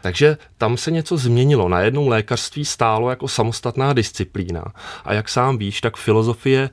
[0.06, 1.68] Takže tam se něco změnilo.
[1.68, 4.64] Najednou lékařství stálo jako samostatná disciplína.
[5.04, 6.70] A jak sám víš, tak filozofie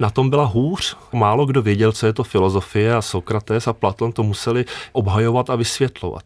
[0.00, 0.96] na tom byla hůř.
[1.12, 5.56] Málo kdo věděl, co je to filozofie a Sokrates a Platon to museli obhajovat a
[5.56, 6.24] vysvětlovat.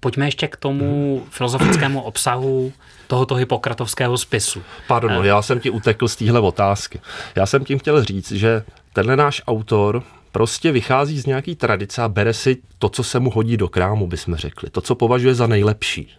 [0.00, 2.72] Pojďme ještě k tomu filozofickému obsahu
[3.06, 4.62] tohoto hypokratovského spisu.
[4.88, 7.00] Pardon, no, já jsem ti utekl z téhle otázky.
[7.36, 10.02] Já jsem tím chtěl říct, že tenhle náš autor
[10.36, 14.06] prostě vychází z nějaký tradice a bere si to, co se mu hodí do krámu,
[14.06, 14.70] bychom řekli.
[14.70, 16.10] To, co považuje za nejlepší.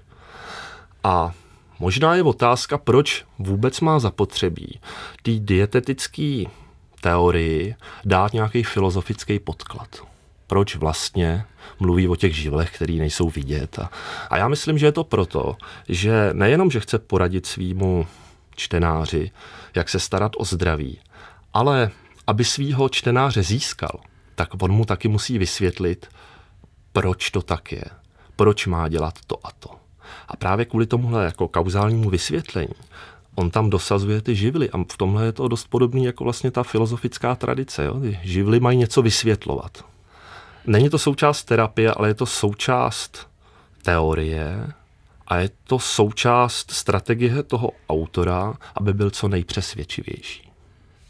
[1.04, 1.32] A
[1.80, 4.80] možná je otázka, proč vůbec má zapotřebí
[5.22, 6.44] té dietetické
[7.02, 7.76] teorii
[8.06, 9.88] dát nějaký filozofický podklad.
[10.48, 11.46] Proč vlastně
[11.80, 13.80] mluví o těch živlech, které nejsou vidět.
[13.80, 13.90] A,
[14.30, 15.58] a já myslím, že je to proto,
[15.90, 18.08] že nejenom, že chce poradit svýmu
[18.56, 19.32] čtenáři,
[19.76, 21.00] jak se starat o zdraví,
[21.54, 21.92] ale
[22.28, 24.00] aby svýho čtenáře získal,
[24.36, 26.08] tak on mu taky musí vysvětlit,
[26.94, 27.86] proč to tak je,
[28.36, 29.70] proč má dělat to a to.
[30.28, 32.74] A právě kvůli tomuhle jako kauzálnímu vysvětlení
[33.38, 36.64] on tam dosazuje ty živly a v tomhle je to dost podobný jako vlastně ta
[36.64, 37.86] filozofická tradice.
[37.86, 38.00] Jo?
[38.00, 39.86] Ty živly mají něco vysvětlovat.
[40.68, 43.28] Není to součást terapie, ale je to součást
[43.82, 44.74] teorie
[45.28, 50.47] a je to součást strategie toho autora, aby byl co nejpřesvědčivější.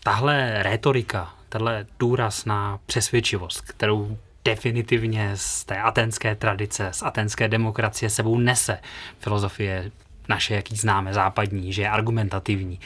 [0.08, 8.10] Tahle rétorika, tenhle důraz na přesvědčivost, kterou definitivně z té atenské tradice, z atenské demokracie
[8.10, 8.80] sebou nese
[9.20, 9.91] filozofie
[10.30, 12.80] naše, jaký známe, západní, že je argumentativní.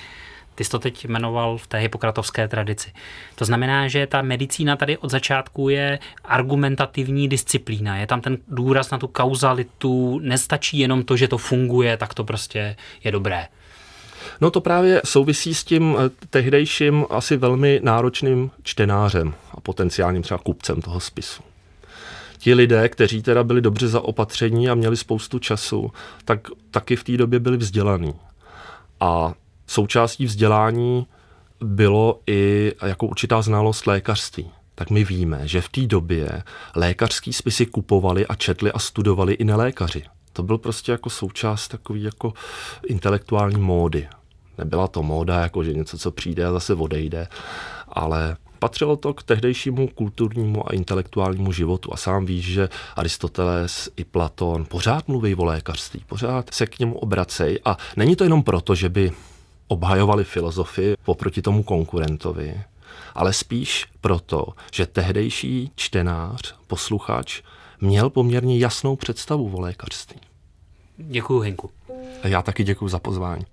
[0.55, 2.91] Ty jsi to teď jmenoval v té hypokratovské tradici.
[3.35, 7.97] To znamená, že ta medicína tady od začátku je argumentativní disciplína.
[7.97, 10.19] Je tam ten důraz na tu kauzalitu.
[10.19, 13.47] Nestačí jenom to, že to funguje, tak to prostě je dobré.
[14.41, 20.37] No to právě souvisí s tím eh, tehdejším asi velmi náročným čtenářem a potenciálním třeba
[20.37, 21.43] kupcem toho spisu.
[22.37, 25.91] Ti lidé, kteří teda byli dobře zaopatření a měli spoustu času,
[26.25, 28.13] tak taky v té době byli vzdělaní.
[28.99, 29.33] A
[29.67, 31.07] součástí vzdělání
[31.59, 34.51] bylo i jako určitá znalost lékařství.
[34.75, 36.43] Tak my víme, že v té době
[36.75, 40.03] lékařský spisy kupovali a četli a studovali i nelékaři.
[40.33, 42.33] To byl prostě jako součást takový jako
[42.87, 44.07] intelektuální módy.
[44.57, 47.27] Nebyla to móda, jako že něco, co přijde a zase odejde,
[47.87, 51.93] ale patřilo to k tehdejšímu kulturnímu a intelektuálnímu životu.
[51.93, 56.97] A sám víš, že Aristoteles i Platon pořád mluví o lékařství, pořád se k němu
[56.97, 57.59] obracej.
[57.65, 59.11] A není to jenom proto, že by
[59.67, 62.63] obhajovali filozofii oproti tomu konkurentovi,
[63.15, 67.41] ale spíš proto, že tehdejší čtenář, posluchač,
[67.81, 70.19] měl poměrně jasnou představu o lékařství.
[70.97, 71.69] Děkuji, Henku.
[72.23, 73.45] A já taky děkuji za pozvání.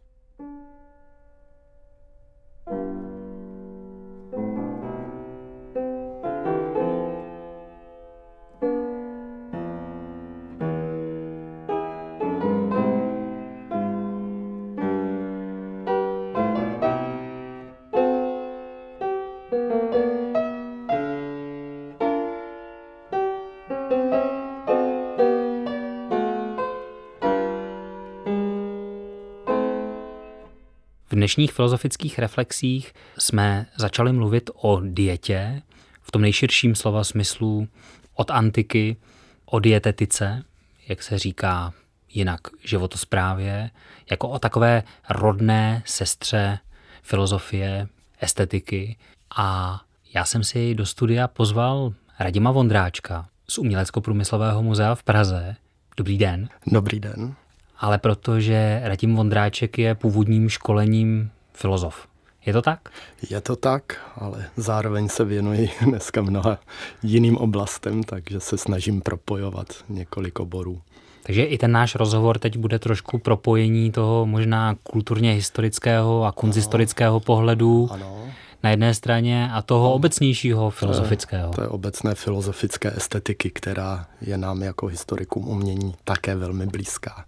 [31.28, 35.62] Dnešních filozofických reflexích jsme začali mluvit o dietě
[36.02, 37.68] v tom nejširším slova smyslu
[38.14, 38.96] od antiky,
[39.44, 40.42] o dietetice,
[40.88, 41.72] jak se říká
[42.08, 43.70] jinak životosprávě,
[44.10, 46.58] jako o takové rodné sestře
[47.02, 47.88] filozofie,
[48.20, 48.96] estetiky.
[49.36, 49.80] A
[50.14, 55.56] já jsem si do studia pozval Radima Vondráčka z Umělecko-průmyslového muzea v Praze.
[55.96, 56.48] Dobrý den.
[56.66, 57.36] Dobrý den
[57.78, 62.06] ale protože Radim Vondráček je původním školením filozof.
[62.46, 62.88] Je to tak?
[63.30, 66.58] Je to tak, ale zároveň se věnuji dneska mnoha
[67.02, 70.80] jiným oblastem, takže se snažím propojovat několik oborů.
[71.22, 77.20] Takže i ten náš rozhovor teď bude trošku propojení toho možná kulturně historického a kunzistorického
[77.20, 78.16] pohledu ano.
[78.62, 81.50] na jedné straně a toho obecnějšího filozofického.
[81.52, 86.66] To je, to je obecné filozofické estetiky, která je nám jako historikům umění také velmi
[86.66, 87.24] blízká.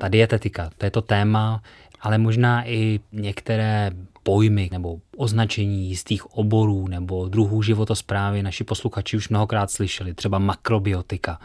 [0.00, 1.62] Ta dietetika, to je to téma,
[2.00, 3.90] ale možná i některé
[4.22, 11.40] pojmy nebo označení jistých oborů nebo druhů životosprávy naši posluchači už mnohokrát slyšeli, třeba makrobiotika.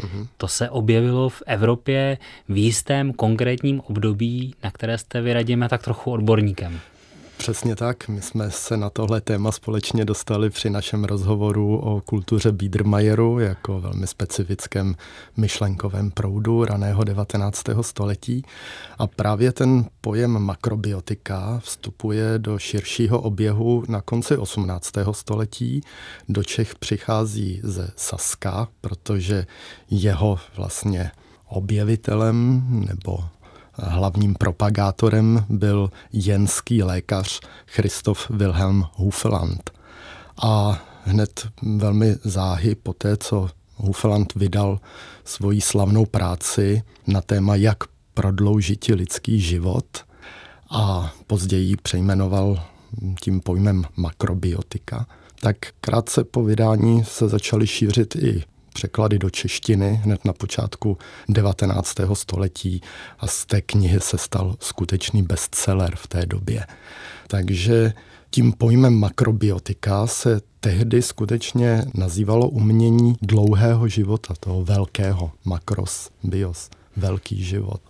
[0.00, 0.26] Mm-hmm.
[0.36, 2.18] To se objevilo v Evropě
[2.48, 6.80] v jistém konkrétním období, na které jste vyradíme tak trochu odborníkem.
[7.40, 8.08] Přesně tak.
[8.08, 13.80] My jsme se na tohle téma společně dostali při našem rozhovoru o kultuře Biedermajeru jako
[13.80, 14.94] velmi specifickém
[15.36, 17.62] myšlenkovém proudu raného 19.
[17.80, 18.42] století.
[18.98, 24.92] A právě ten pojem makrobiotika vstupuje do širšího oběhu na konci 18.
[25.12, 25.80] století.
[26.28, 29.46] Do Čech přichází ze Saska, protože
[29.90, 31.10] jeho vlastně
[31.48, 33.24] objevitelem nebo
[33.82, 39.70] hlavním propagátorem byl jenský lékař Christoph Wilhelm Hufeland.
[40.42, 44.80] A hned velmi záhy po té, co Hufeland vydal
[45.24, 47.78] svoji slavnou práci na téma, jak
[48.14, 49.86] prodloužit lidský život
[50.70, 52.62] a později ji přejmenoval
[53.20, 55.06] tím pojmem makrobiotika,
[55.40, 61.96] tak krátce po vydání se začaly šířit i překlady do češtiny hned na počátku 19.
[62.14, 62.80] století
[63.18, 66.66] a z té knihy se stal skutečný bestseller v té době.
[67.26, 67.92] Takže
[68.30, 77.44] tím pojmem makrobiotika se tehdy skutečně nazývalo umění dlouhého života, toho velkého, makros, bios, velký
[77.44, 77.80] život.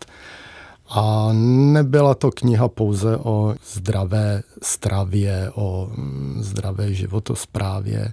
[0.89, 1.29] A
[1.73, 8.13] nebyla to kniha pouze o zdravé stravě, o mm, zdravé životosprávě,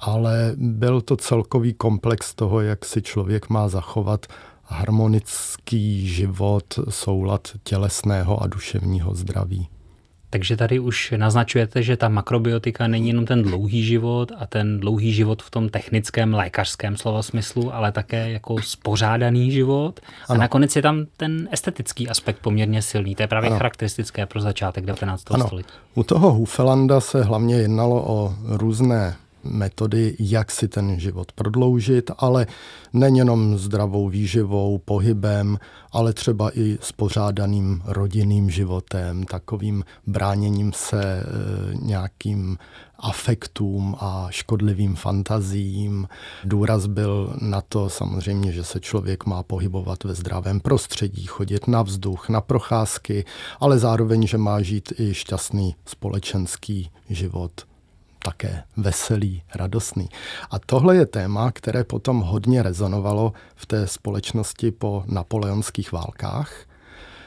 [0.00, 4.26] ale byl to celkový komplex toho, jak si člověk má zachovat
[4.64, 9.68] harmonický život, soulad tělesného a duševního zdraví.
[10.30, 15.12] Takže tady už naznačujete, že ta makrobiotika není jenom ten dlouhý život a ten dlouhý
[15.12, 20.00] život v tom technickém lékařském slova smyslu, ale také jako spořádaný život.
[20.28, 20.38] Ano.
[20.38, 23.14] A nakonec je tam ten estetický aspekt poměrně silný.
[23.14, 23.56] To je právě ano.
[23.58, 25.30] charakteristické pro začátek 19.
[25.30, 25.46] Ano.
[25.46, 25.70] století.
[25.94, 29.16] U toho Hufelanda se hlavně jednalo o různé
[29.50, 32.46] metody, jak si ten život prodloužit, ale
[32.92, 35.58] nejenom zdravou výživou, pohybem,
[35.92, 41.24] ale třeba i spořádaným rodinným životem, takovým bráněním se e,
[41.74, 42.58] nějakým
[42.98, 46.08] afektům a škodlivým fantazím.
[46.44, 51.82] Důraz byl na to samozřejmě, že se člověk má pohybovat ve zdravém prostředí, chodit na
[51.82, 53.24] vzduch, na procházky,
[53.60, 57.67] ale zároveň, že má žít i šťastný společenský život
[58.28, 60.08] také veselý, radostný.
[60.50, 66.52] A tohle je téma, které potom hodně rezonovalo v té společnosti po napoleonských válkách,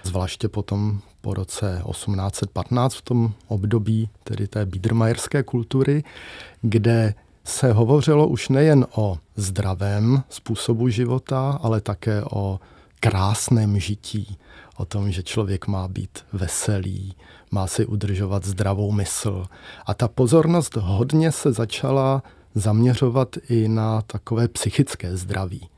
[0.04, 6.04] zvláště potom po roce 1815 v tom období tedy té biedermajerské kultury,
[6.62, 12.60] kde se hovořilo už nejen o zdravém způsobu života, ale také o
[13.02, 14.38] krásném žití,
[14.78, 17.16] o tom, že člověk má být veselý,
[17.52, 19.46] má si udržovat zdravou mysl.
[19.86, 22.24] A ta pozornost hodně se začala
[22.56, 25.70] zaměřovat i na takové psychické zdraví.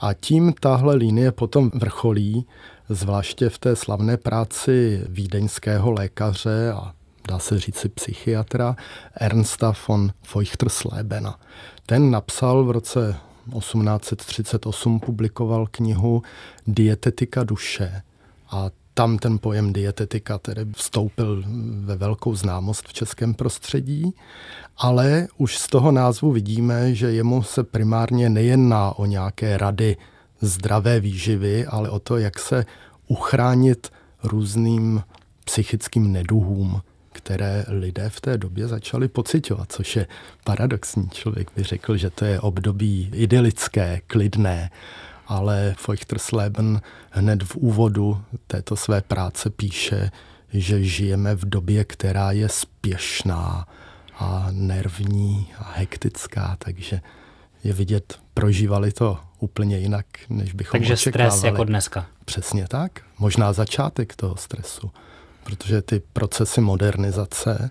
[0.00, 2.46] A tím tahle linie potom vrcholí,
[2.88, 6.92] zvláště v té slavné práci vídeňského lékaře a
[7.28, 8.76] dá se říci psychiatra
[9.14, 11.38] Ernsta von Feuchterslebena.
[11.86, 13.16] Ten napsal v roce
[13.58, 16.22] 1838 publikoval knihu
[16.66, 18.02] Dietetika duše.
[18.50, 21.44] A tam ten pojem dietetika tedy vstoupil
[21.84, 24.14] ve velkou známost v českém prostředí,
[24.76, 29.96] ale už z toho názvu vidíme, že jemu se primárně nejedná o nějaké rady
[30.40, 32.66] zdravé výživy, ale o to, jak se
[33.06, 33.90] uchránit
[34.22, 35.02] různým
[35.44, 36.80] psychickým neduhům,
[37.22, 40.06] které lidé v té době začali pocitovat, což je
[40.44, 41.08] paradoxní.
[41.10, 44.70] Člověk by řekl, že to je období idylické, klidné,
[45.26, 46.80] ale Feuchtersleben
[47.10, 50.10] hned v úvodu této své práce píše,
[50.52, 53.66] že žijeme v době, která je spěšná
[54.18, 57.00] a nervní a hektická, takže
[57.64, 61.30] je vidět, prožívali to úplně jinak, než bychom Takže očekávali.
[61.30, 62.06] stres jako dneska.
[62.24, 63.00] Přesně tak.
[63.18, 64.90] Možná začátek toho stresu,
[65.44, 67.70] protože ty procesy modernizace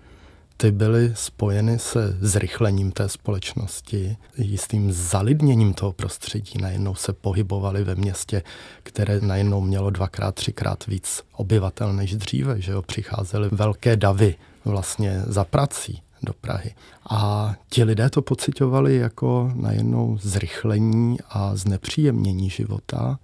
[0.62, 6.52] ty byly spojeny se zrychlením té společnosti, jistým zalidněním toho prostředí.
[6.60, 8.42] Najednou se pohybovali ve městě,
[8.82, 15.22] které najednou mělo dvakrát, třikrát víc obyvatel než dříve, že jo, přicházely velké davy vlastně
[15.26, 16.74] za prací do Prahy.
[17.10, 23.18] A ti lidé to pocitovali jako najednou zrychlení a znepříjemnění života.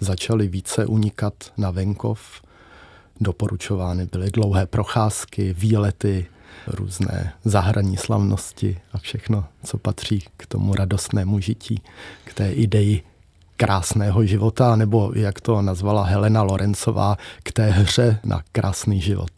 [0.00, 2.42] Začali více unikat na venkov,
[3.20, 6.26] doporučovány byly dlouhé procházky, výlety,
[6.66, 11.82] různé zahraní slavnosti a všechno, co patří k tomu radostnému žití,
[12.24, 13.02] k té ideji
[13.56, 19.30] krásného života, nebo jak to nazvala Helena Lorencová, k té hře na krásný život.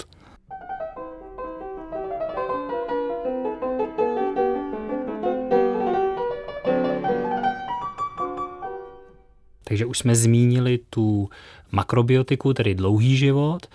[9.65, 11.31] Takže už jsme zmínili tu
[11.73, 13.67] makrobiotiku, tedy dlouhý život,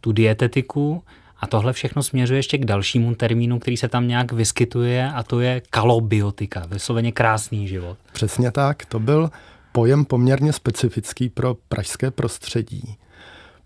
[0.00, 1.02] tu dietetiku
[1.40, 5.40] a tohle všechno směřuje ještě k dalšímu termínu, který se tam nějak vyskytuje a to
[5.40, 7.98] je kalobiotika, vysloveně krásný život.
[8.12, 9.30] Přesně tak, to byl
[9.72, 12.96] pojem poměrně specifický pro pražské prostředí,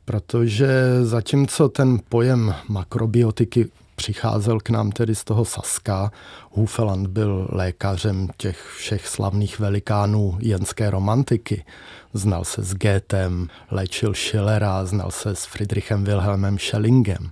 [0.04, 0.68] protože
[1.02, 3.68] zatímco ten pojem makrobiotiky
[4.00, 6.12] přicházel k nám tedy z toho Saska.
[6.50, 11.64] Hufeland byl lékařem těch všech slavných velikánů jenské romantiky.
[12.12, 17.30] Znal se s Goethem, léčil Schillera, znal se s Friedrichem Wilhelmem Schellingem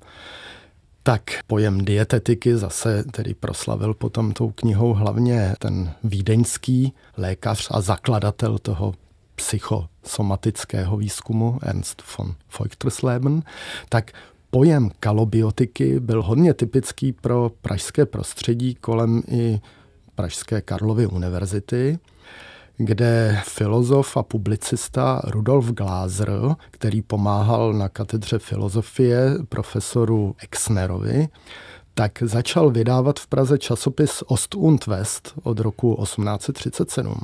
[1.03, 8.59] tak pojem dietetiky zase tedy proslavil potom tou knihou hlavně ten vídeňský lékař a zakladatel
[8.59, 8.95] toho
[9.35, 13.43] psychosomatického výzkumu Ernst von Feuchtersleben,
[13.89, 14.13] tak
[14.51, 19.61] pojem kalobiotiky byl hodně typický pro pražské prostředí kolem i
[20.15, 21.99] Pražské Karlovy univerzity,
[22.77, 26.31] kde filozof a publicista Rudolf Glázer,
[26.71, 31.29] který pomáhal na katedře filozofie profesoru Exnerovi,
[31.95, 37.15] tak začal vydávat v Praze časopis Ost und West od roku 1837.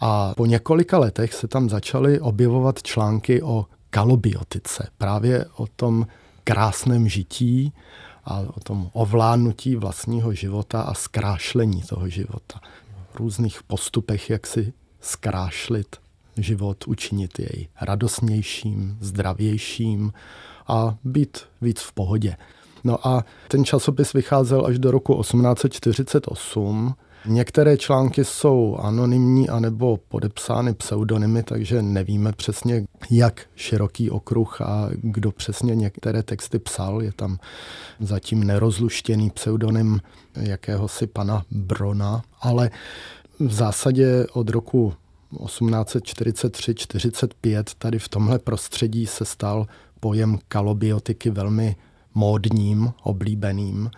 [0.00, 6.06] A po několika letech se tam začaly objevovat články o kalobiotice, právě o tom
[6.48, 7.72] krásném žití
[8.24, 12.60] a o tom ovládnutí vlastního života a zkrášlení toho života.
[13.14, 15.96] Různých postupech, jak si zkrášlit
[16.36, 20.12] život, učinit jej radostnějším, zdravějším
[20.66, 22.36] a být víc v pohodě.
[22.84, 26.94] No a ten časopis vycházel až do roku 1848
[27.26, 35.32] Některé články jsou anonymní anebo podepsány pseudonymy, takže nevíme přesně, jak široký okruh a kdo
[35.32, 37.02] přesně některé texty psal.
[37.02, 37.38] Je tam
[38.00, 40.00] zatím nerozluštěný pseudonym
[40.36, 42.70] jakéhosi pana Brona, ale
[43.38, 44.94] v zásadě od roku
[45.32, 49.66] 1843-45 tady v tomhle prostředí se stal
[50.00, 51.76] pojem kalobiotiky velmi
[52.14, 53.90] módním, oblíbeným.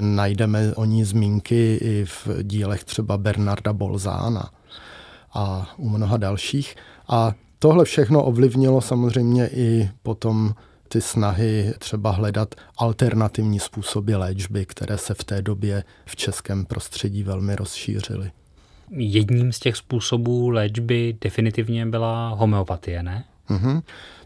[0.00, 4.50] Najdeme o ní zmínky i v dílech třeba Bernarda Bolzána
[5.34, 6.76] a u mnoha dalších.
[7.08, 10.54] A tohle všechno ovlivnilo samozřejmě i potom
[10.88, 17.22] ty snahy třeba hledat alternativní způsoby léčby, které se v té době v českém prostředí
[17.22, 18.30] velmi rozšířily.
[18.90, 23.24] Jedním z těch způsobů léčby definitivně byla homeopatie, ne?
[23.50, 23.82] Mm-hmm.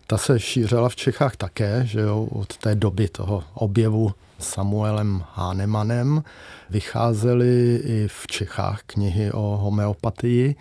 [0.07, 4.11] Ta se šířila v Čechách také, že jo, od té doby toho objevu
[4.41, 6.23] Samuelem Hánemanem.
[6.71, 10.57] Vycházely i v Čechách knihy o homeopatii.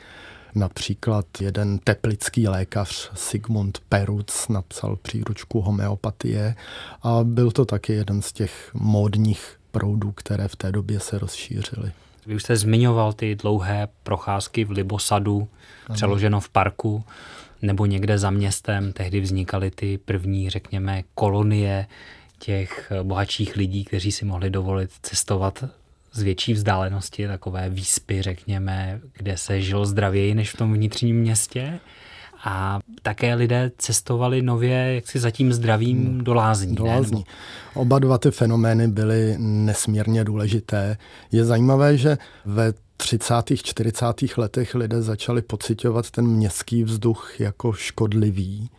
[0.56, 6.56] Například jeden teplický lékař Sigmund Peruc napsal příručku homeopatie
[7.04, 11.92] a byl to taky jeden z těch módních proudů, které v té době se rozšířily.
[12.26, 15.48] Vy už jste zmiňoval ty dlouhé procházky v Libosadu,
[15.88, 15.96] ano.
[15.96, 17.04] přeloženo v parku,
[17.62, 18.94] nebo někde za městem.
[18.94, 21.88] Tehdy vznikaly ty první, řekněme, kolonie
[22.40, 25.64] těch bohatších lidí, kteří si mohli dovolit cestovat
[26.14, 31.80] z větší vzdálenosti, takové výspy, řekněme, kde se žilo zdravěji než v tom vnitřním městě.
[32.44, 36.24] A také lidé cestovali nově jaksi zatím zdravým hmm.
[36.24, 36.76] do lázní.
[36.76, 37.24] Do lázní.
[37.74, 40.98] Oba dva ty fenomény byly nesmírně důležité.
[41.32, 43.34] Je zajímavé, že ve 30.
[43.56, 44.06] 40.
[44.38, 48.70] letech lidé začali pocitovat ten městský vzduch jako škodlivý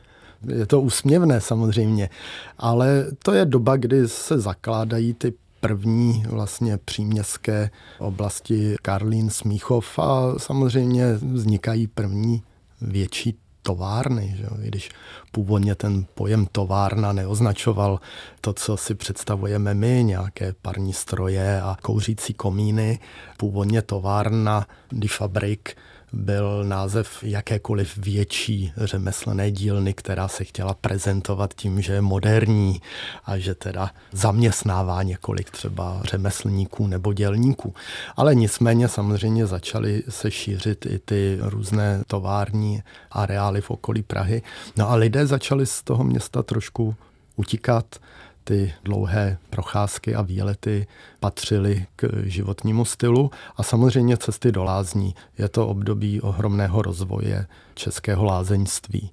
[0.47, 2.11] je to úsměvné samozřejmě,
[2.59, 10.38] ale to je doba, kdy se zakládají ty první vlastně příměstské oblasti Karlín, Smíchov a
[10.38, 12.43] samozřejmě vznikají první
[12.80, 14.47] větší továrny, že?
[14.62, 14.91] i když
[15.32, 18.01] původně ten pojem továrna neoznačoval
[18.41, 22.99] to, co si představujeme my, nějaké parní stroje a kouřící komíny.
[23.36, 25.76] Původně továrna, die Fabrik,
[26.12, 32.80] byl název jakékoliv větší řemeslné dílny, která se chtěla prezentovat tím, že je moderní
[33.24, 37.74] a že teda zaměstnává několik třeba řemeslníků nebo dělníků.
[38.16, 44.42] Ale nicméně samozřejmě začaly se šířit i ty různé tovární areály v okolí Prahy.
[44.76, 46.94] No a lidé začali z toho města trošku
[47.36, 47.96] utíkat,
[48.45, 50.86] ty dlouhé procházky a výlety
[51.20, 55.14] patřily k životnímu stylu a samozřejmě cesty do lázní.
[55.38, 59.11] Je to období ohromného rozvoje českého lázeňství.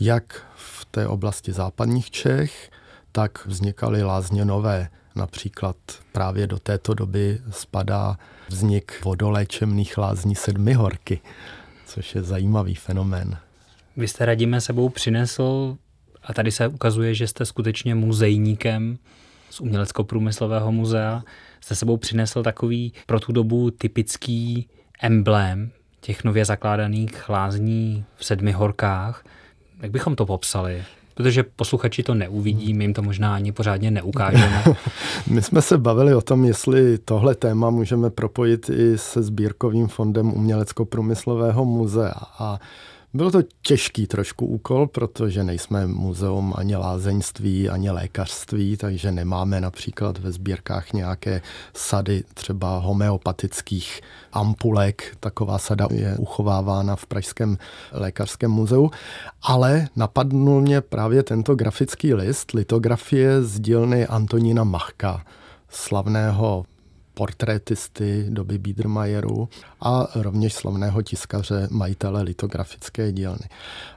[0.00, 2.70] Jak v té oblasti západních Čech,
[3.12, 4.88] tak vznikaly lázně nové.
[5.14, 5.76] Například
[6.12, 11.20] právě do této doby spadá vznik vodoléčemných lázní Sedmihorky,
[11.86, 13.38] což je zajímavý fenomén.
[13.96, 15.76] Vy jste radíme sebou přinesl
[16.26, 18.98] a tady se ukazuje, že jste skutečně muzejníkem
[19.50, 21.22] z Umělecko-průmyslového muzea.
[21.60, 24.68] Jste sebou přinesl takový pro tu dobu typický
[25.02, 25.70] emblém
[26.00, 29.24] těch nově zakládaných lázní v sedmi horkách.
[29.82, 30.84] Jak bychom to popsali?
[31.14, 34.64] Protože posluchači to neuvidí, my jim to možná ani pořádně neukážeme.
[35.30, 40.32] My jsme se bavili o tom, jestli tohle téma můžeme propojit i se sbírkovým fondem
[40.32, 42.14] Umělecko-průmyslového muzea.
[42.38, 42.58] A
[43.16, 50.18] Byl to těžký trošku úkol, protože nejsme muzeum ani lázeňství, ani lékařství, takže nemáme například
[50.18, 51.42] ve sbírkách nějaké
[51.74, 54.00] sady třeba homeopatických
[54.32, 55.16] ampulek.
[55.20, 57.58] Taková sada je uchovávána v Pražském
[57.92, 58.90] lékařském muzeu.
[59.42, 65.24] Ale napadnul mě právě tento grafický list, litografie z dílny Antonína Machka,
[65.68, 66.64] slavného
[67.16, 69.48] portrétisty doby Biedermajeru
[69.80, 73.48] a rovněž slavného tiskaře majitele litografické dílny.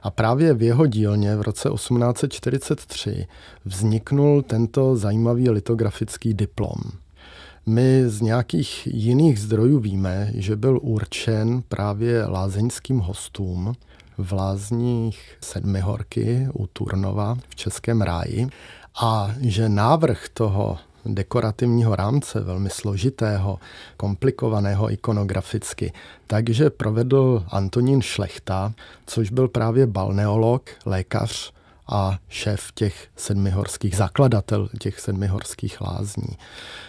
[0.02, 3.26] A právě v jeho dílně v roce 1843
[3.64, 6.80] vzniknul tento zajímavý litografický diplom.
[7.66, 13.72] My z nějakých jiných zdrojů víme, že byl určen právě lázeňským hostům
[14.18, 18.48] v lázních Sedmihorky u Turnova v Českém ráji
[19.02, 23.58] a že návrh toho dekorativního rámce, velmi složitého,
[23.96, 25.92] komplikovaného ikonograficky,
[26.26, 28.72] takže provedl Antonín Šlechta,
[29.06, 31.52] což byl právě balneolog, lékař
[31.90, 36.36] a šéf těch sedmihorských, zakladatel těch sedmihorských lázní.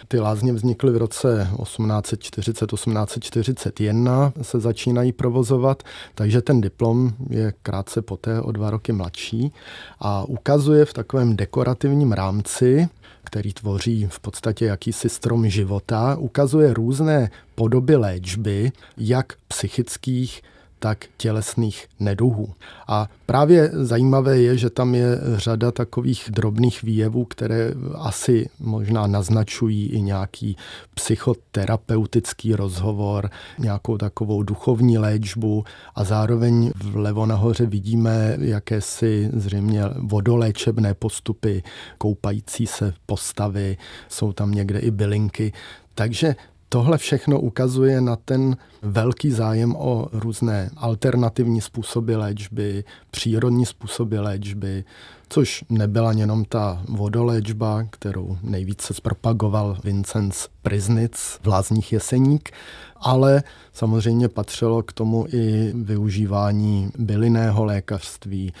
[0.08, 5.82] Ty lázně vznikly v roce 1840-1841, se začínají provozovat,
[6.14, 9.52] takže ten diplom je krátce poté o dva roky mladší
[10.00, 12.88] a ukazuje v takovém dekorativním rámci
[13.24, 20.42] který tvoří v podstatě jakýsi strom života, ukazuje různé podoby léčby, jak psychických,
[20.82, 22.48] tak tělesných neduhů.
[22.88, 29.86] A právě zajímavé je, že tam je řada takových drobných výjevů, které asi možná naznačují
[29.86, 30.56] i nějaký
[30.94, 35.64] psychoterapeutický rozhovor, nějakou takovou duchovní léčbu
[35.94, 41.62] a zároveň vlevo nahoře vidíme jakési zřejmě vodoléčebné postupy,
[41.98, 43.76] koupající se postavy,
[44.08, 45.52] jsou tam někde i bylinky.
[45.94, 46.36] Takže
[46.72, 54.84] Tohle všechno ukazuje na ten velký zájem o různé alternativní způsoby léčby, přírodní způsoby léčby,
[55.28, 62.50] což nebyla jenom ta vodoléčba, kterou nejvíce zpropagoval Vincenz Priznic v Lázních Jeseník,
[62.96, 63.42] ale
[63.72, 68.52] samozřejmě patřilo k tomu i využívání bylinného lékařství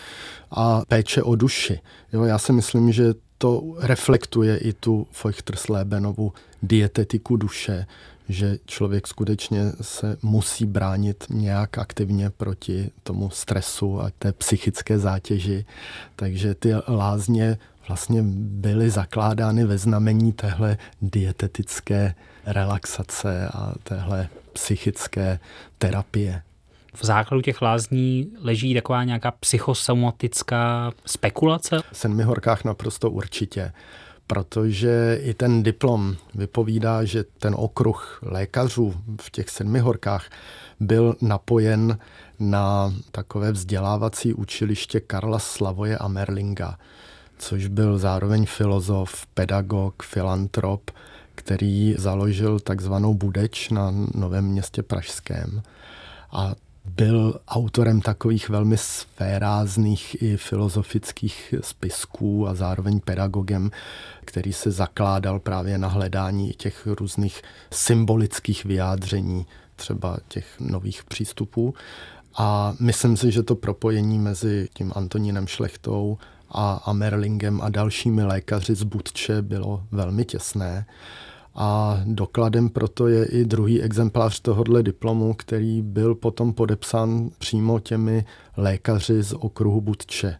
[0.50, 1.80] a péče o duši.
[2.12, 6.32] Jo, já si myslím, že to reflektuje i tu Feuchterslebenovu
[6.62, 7.86] dietetiku duše,
[8.28, 15.64] že člověk skutečně se musí bránit nějak aktivně proti tomu stresu a té psychické zátěži.
[16.16, 18.22] Takže ty lázně vlastně
[18.62, 22.14] byly zakládány ve znamení téhle dietetické
[22.46, 25.38] relaxace a téhle psychické
[25.78, 26.42] terapie.
[26.94, 31.82] V základu těch lázní leží taková nějaká psychosomatická spekulace?
[31.92, 33.72] V Sedmihorkách naprosto určitě
[34.32, 40.30] protože i ten diplom vypovídá, že ten okruh lékařů v těch sedmihorkách
[40.80, 41.98] byl napojen
[42.38, 46.78] na takové vzdělávací učiliště Karla Slavoje a Merlinga,
[47.38, 50.90] což byl zároveň filozof, pedagog, filantrop,
[51.34, 55.62] který založil takzvanou Budeč na Novém městě Pražském.
[56.32, 56.54] A
[56.84, 63.70] byl autorem takových velmi sférázných i filozofických spisků a zároveň pedagogem,
[64.24, 71.74] který se zakládal právě na hledání těch různých symbolických vyjádření třeba těch nových přístupů.
[72.36, 76.18] A myslím si, že to propojení mezi tím Antonínem Šlechtou
[76.50, 80.86] a Amerlingem a dalšími lékaři z Budče bylo velmi těsné.
[81.54, 88.24] A dokladem proto je i druhý exemplář tohohle diplomu, který byl potom podepsán přímo těmi
[88.56, 90.36] lékaři z okruhu Budče.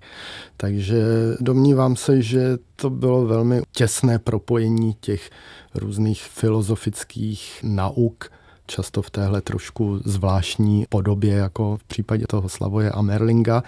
[0.57, 1.03] Takže
[1.41, 5.31] domnívám se, že to bylo velmi těsné propojení těch
[5.75, 8.31] různých filozofických nauk,
[8.73, 13.63] často v téhle trošku zvláštní podobě, jako v případě toho Slavoje a Merlinga,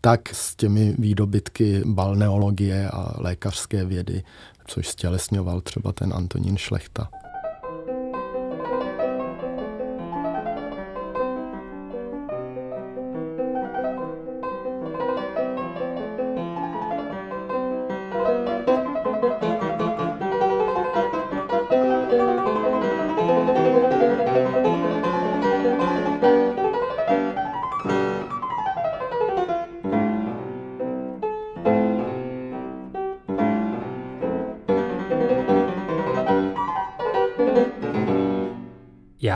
[0.00, 4.22] tak s těmi výdobytky balneologie a lékařské vědy
[4.66, 7.08] což stělesňoval třeba ten Antonín Šlechta.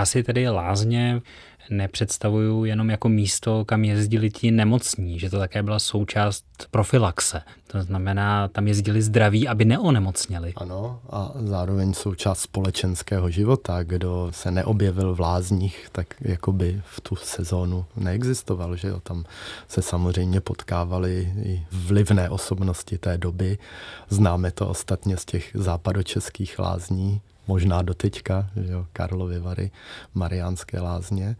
[0.08, 1.20] Si tedy lázně
[1.70, 7.42] nepředstavuju jenom jako místo, kam jezdili ti nemocní, že to také byla součást profilaxe.
[7.66, 10.52] To znamená, tam jezdili zdraví, aby neonemocněli.
[10.56, 13.82] Ano, a zároveň součást společenského života.
[13.82, 18.76] Kdo se neobjevil v lázních, tak jako by v tu sezónu neexistoval.
[18.76, 19.00] Že jo?
[19.00, 19.24] Tam
[19.68, 23.58] se samozřejmě potkávali i vlivné osobnosti té doby.
[24.08, 29.70] Známe to ostatně z těch západočeských lázní, možná do teďka, že jo, Karlovy Vary,
[30.14, 31.36] Mariánské lázně.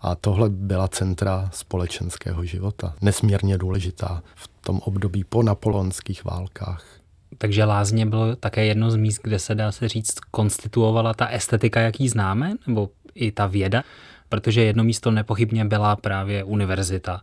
[0.00, 6.84] A tohle byla centra společenského života, nesmírně důležitá v tom období po napoleonských válkách.
[7.38, 11.80] Takže lázně bylo také jedno z míst, kde se dá se říct, konstituovala ta estetika,
[11.80, 13.82] jaký známe, nebo i ta věda,
[14.28, 17.20] protože jedno místo nepochybně byla právě univerzita.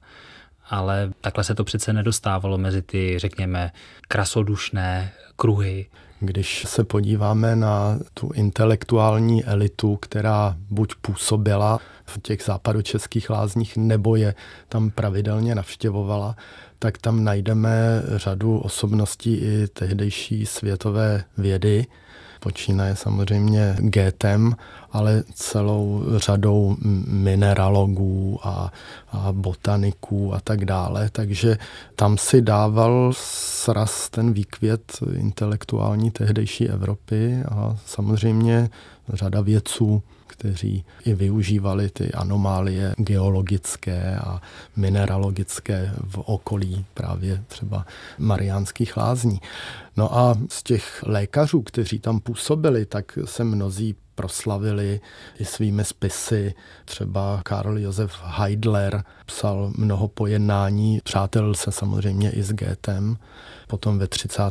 [0.69, 3.71] Ale takhle se to přece nedostávalo mezi ty, řekněme,
[4.07, 5.85] krasodušné kruhy.
[6.25, 14.15] Když se podíváme na tu intelektuální elitu, která buď působila v těch západočeských lázních, nebo
[14.15, 14.35] je
[14.69, 16.35] tam pravidelně navštěvovala,
[16.79, 21.85] tak tam najdeme řadu osobností i tehdejší světové vědy,
[22.45, 24.55] počínaje samozřejmě GTem,
[24.91, 26.77] ale celou řadou
[27.07, 28.71] mineralogů a,
[29.11, 31.09] a botaniků a tak dále.
[31.09, 31.57] Takže
[31.95, 38.69] tam si dával sraz ten výkvět intelektuální tehdejší Evropy a samozřejmě
[39.09, 40.03] řada vědců
[40.37, 44.41] kteří i využívali ty anomálie geologické a
[44.75, 47.85] mineralogické v okolí právě třeba
[48.17, 49.41] Mariánských lázní.
[49.97, 55.01] No a z těch lékařů, kteří tam působili, tak se mnozí proslavili
[55.39, 56.53] i svými spisy.
[56.85, 63.17] Třeba Karl Josef Heidler psal mnoho pojednání, přátel se samozřejmě i s Goethem.
[63.67, 64.43] Potom ve 30.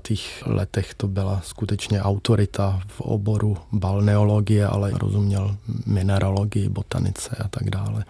[0.47, 5.57] letech to byla skutečně autorita v oboru balneologie, ale rozuměl
[5.87, 8.05] mineralogii, botanice a tak dále.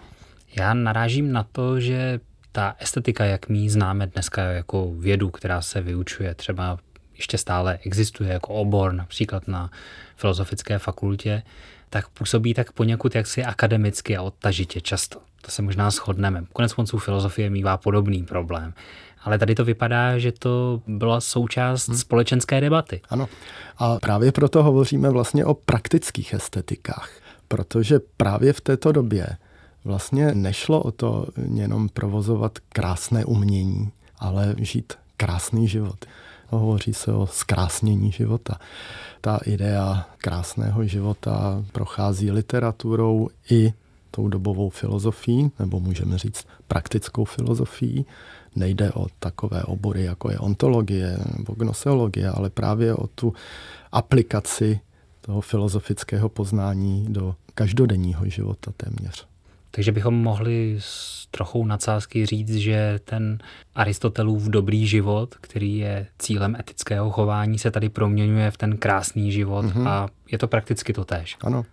[0.57, 2.19] Já narážím na to, že
[2.51, 6.77] ta estetika, jak my známe dneska jako vědu, která se vyučuje třeba
[7.15, 9.71] ještě stále existuje jako obor, například na
[10.15, 11.43] filozofické fakultě,
[11.89, 15.19] tak působí tak poněkud jaksi akademicky a odtažitě často.
[15.41, 16.43] To se možná shodneme.
[16.53, 18.73] Konec konců filozofie mývá podobný problém.
[19.23, 21.97] Ale tady to vypadá, že to byla součást hmm.
[21.97, 23.01] společenské debaty.
[23.09, 23.29] Ano.
[23.77, 27.09] A právě proto hovoříme vlastně o praktických estetikách.
[27.47, 29.27] Protože právě v této době
[29.83, 36.05] vlastně nešlo o to jenom provozovat krásné umění, ale žít krásný život.
[36.49, 38.59] Hovoří se o zkrásnění života.
[39.21, 43.73] Ta idea krásného života prochází literaturou i
[44.11, 48.05] tou dobovou filozofií, nebo můžeme říct praktickou filozofií.
[48.55, 53.33] Nejde o takové obory, jako je ontologie nebo gnoseologie, ale právě o tu
[53.91, 54.79] aplikaci
[55.21, 59.27] toho filozofického poznání do každodenního života téměř.
[59.75, 63.37] Takže bychom mohli s trochou nadsázky říct, že ten
[63.75, 69.65] Aristotelův dobrý život, který je cílem etického chování, se tady proměňuje v ten krásný život
[69.65, 69.87] mm-hmm.
[69.87, 71.37] a je to prakticky to též.
[71.41, 71.65] Ano.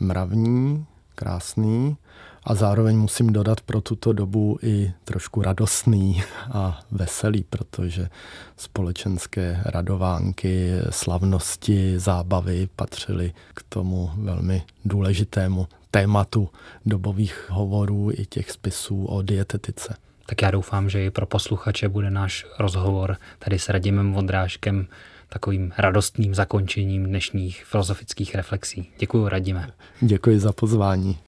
[0.00, 1.96] Mravní, krásný
[2.44, 6.22] a zároveň musím dodat pro tuto dobu i trošku radostný
[6.52, 8.08] a veselý, protože
[8.56, 16.48] společenské radovánky, slavnosti, zábavy patřily k tomu velmi důležitému tématu
[16.86, 19.96] dobových hovorů i těch spisů o dietetice.
[20.26, 24.86] Tak já doufám, že i pro posluchače bude náš rozhovor tady s Radimem Vodrážkem
[25.28, 28.88] takovým radostným zakončením dnešních filozofických reflexí.
[28.98, 29.70] Děkuji, Radime.
[30.00, 31.18] Děkuji za pozvání.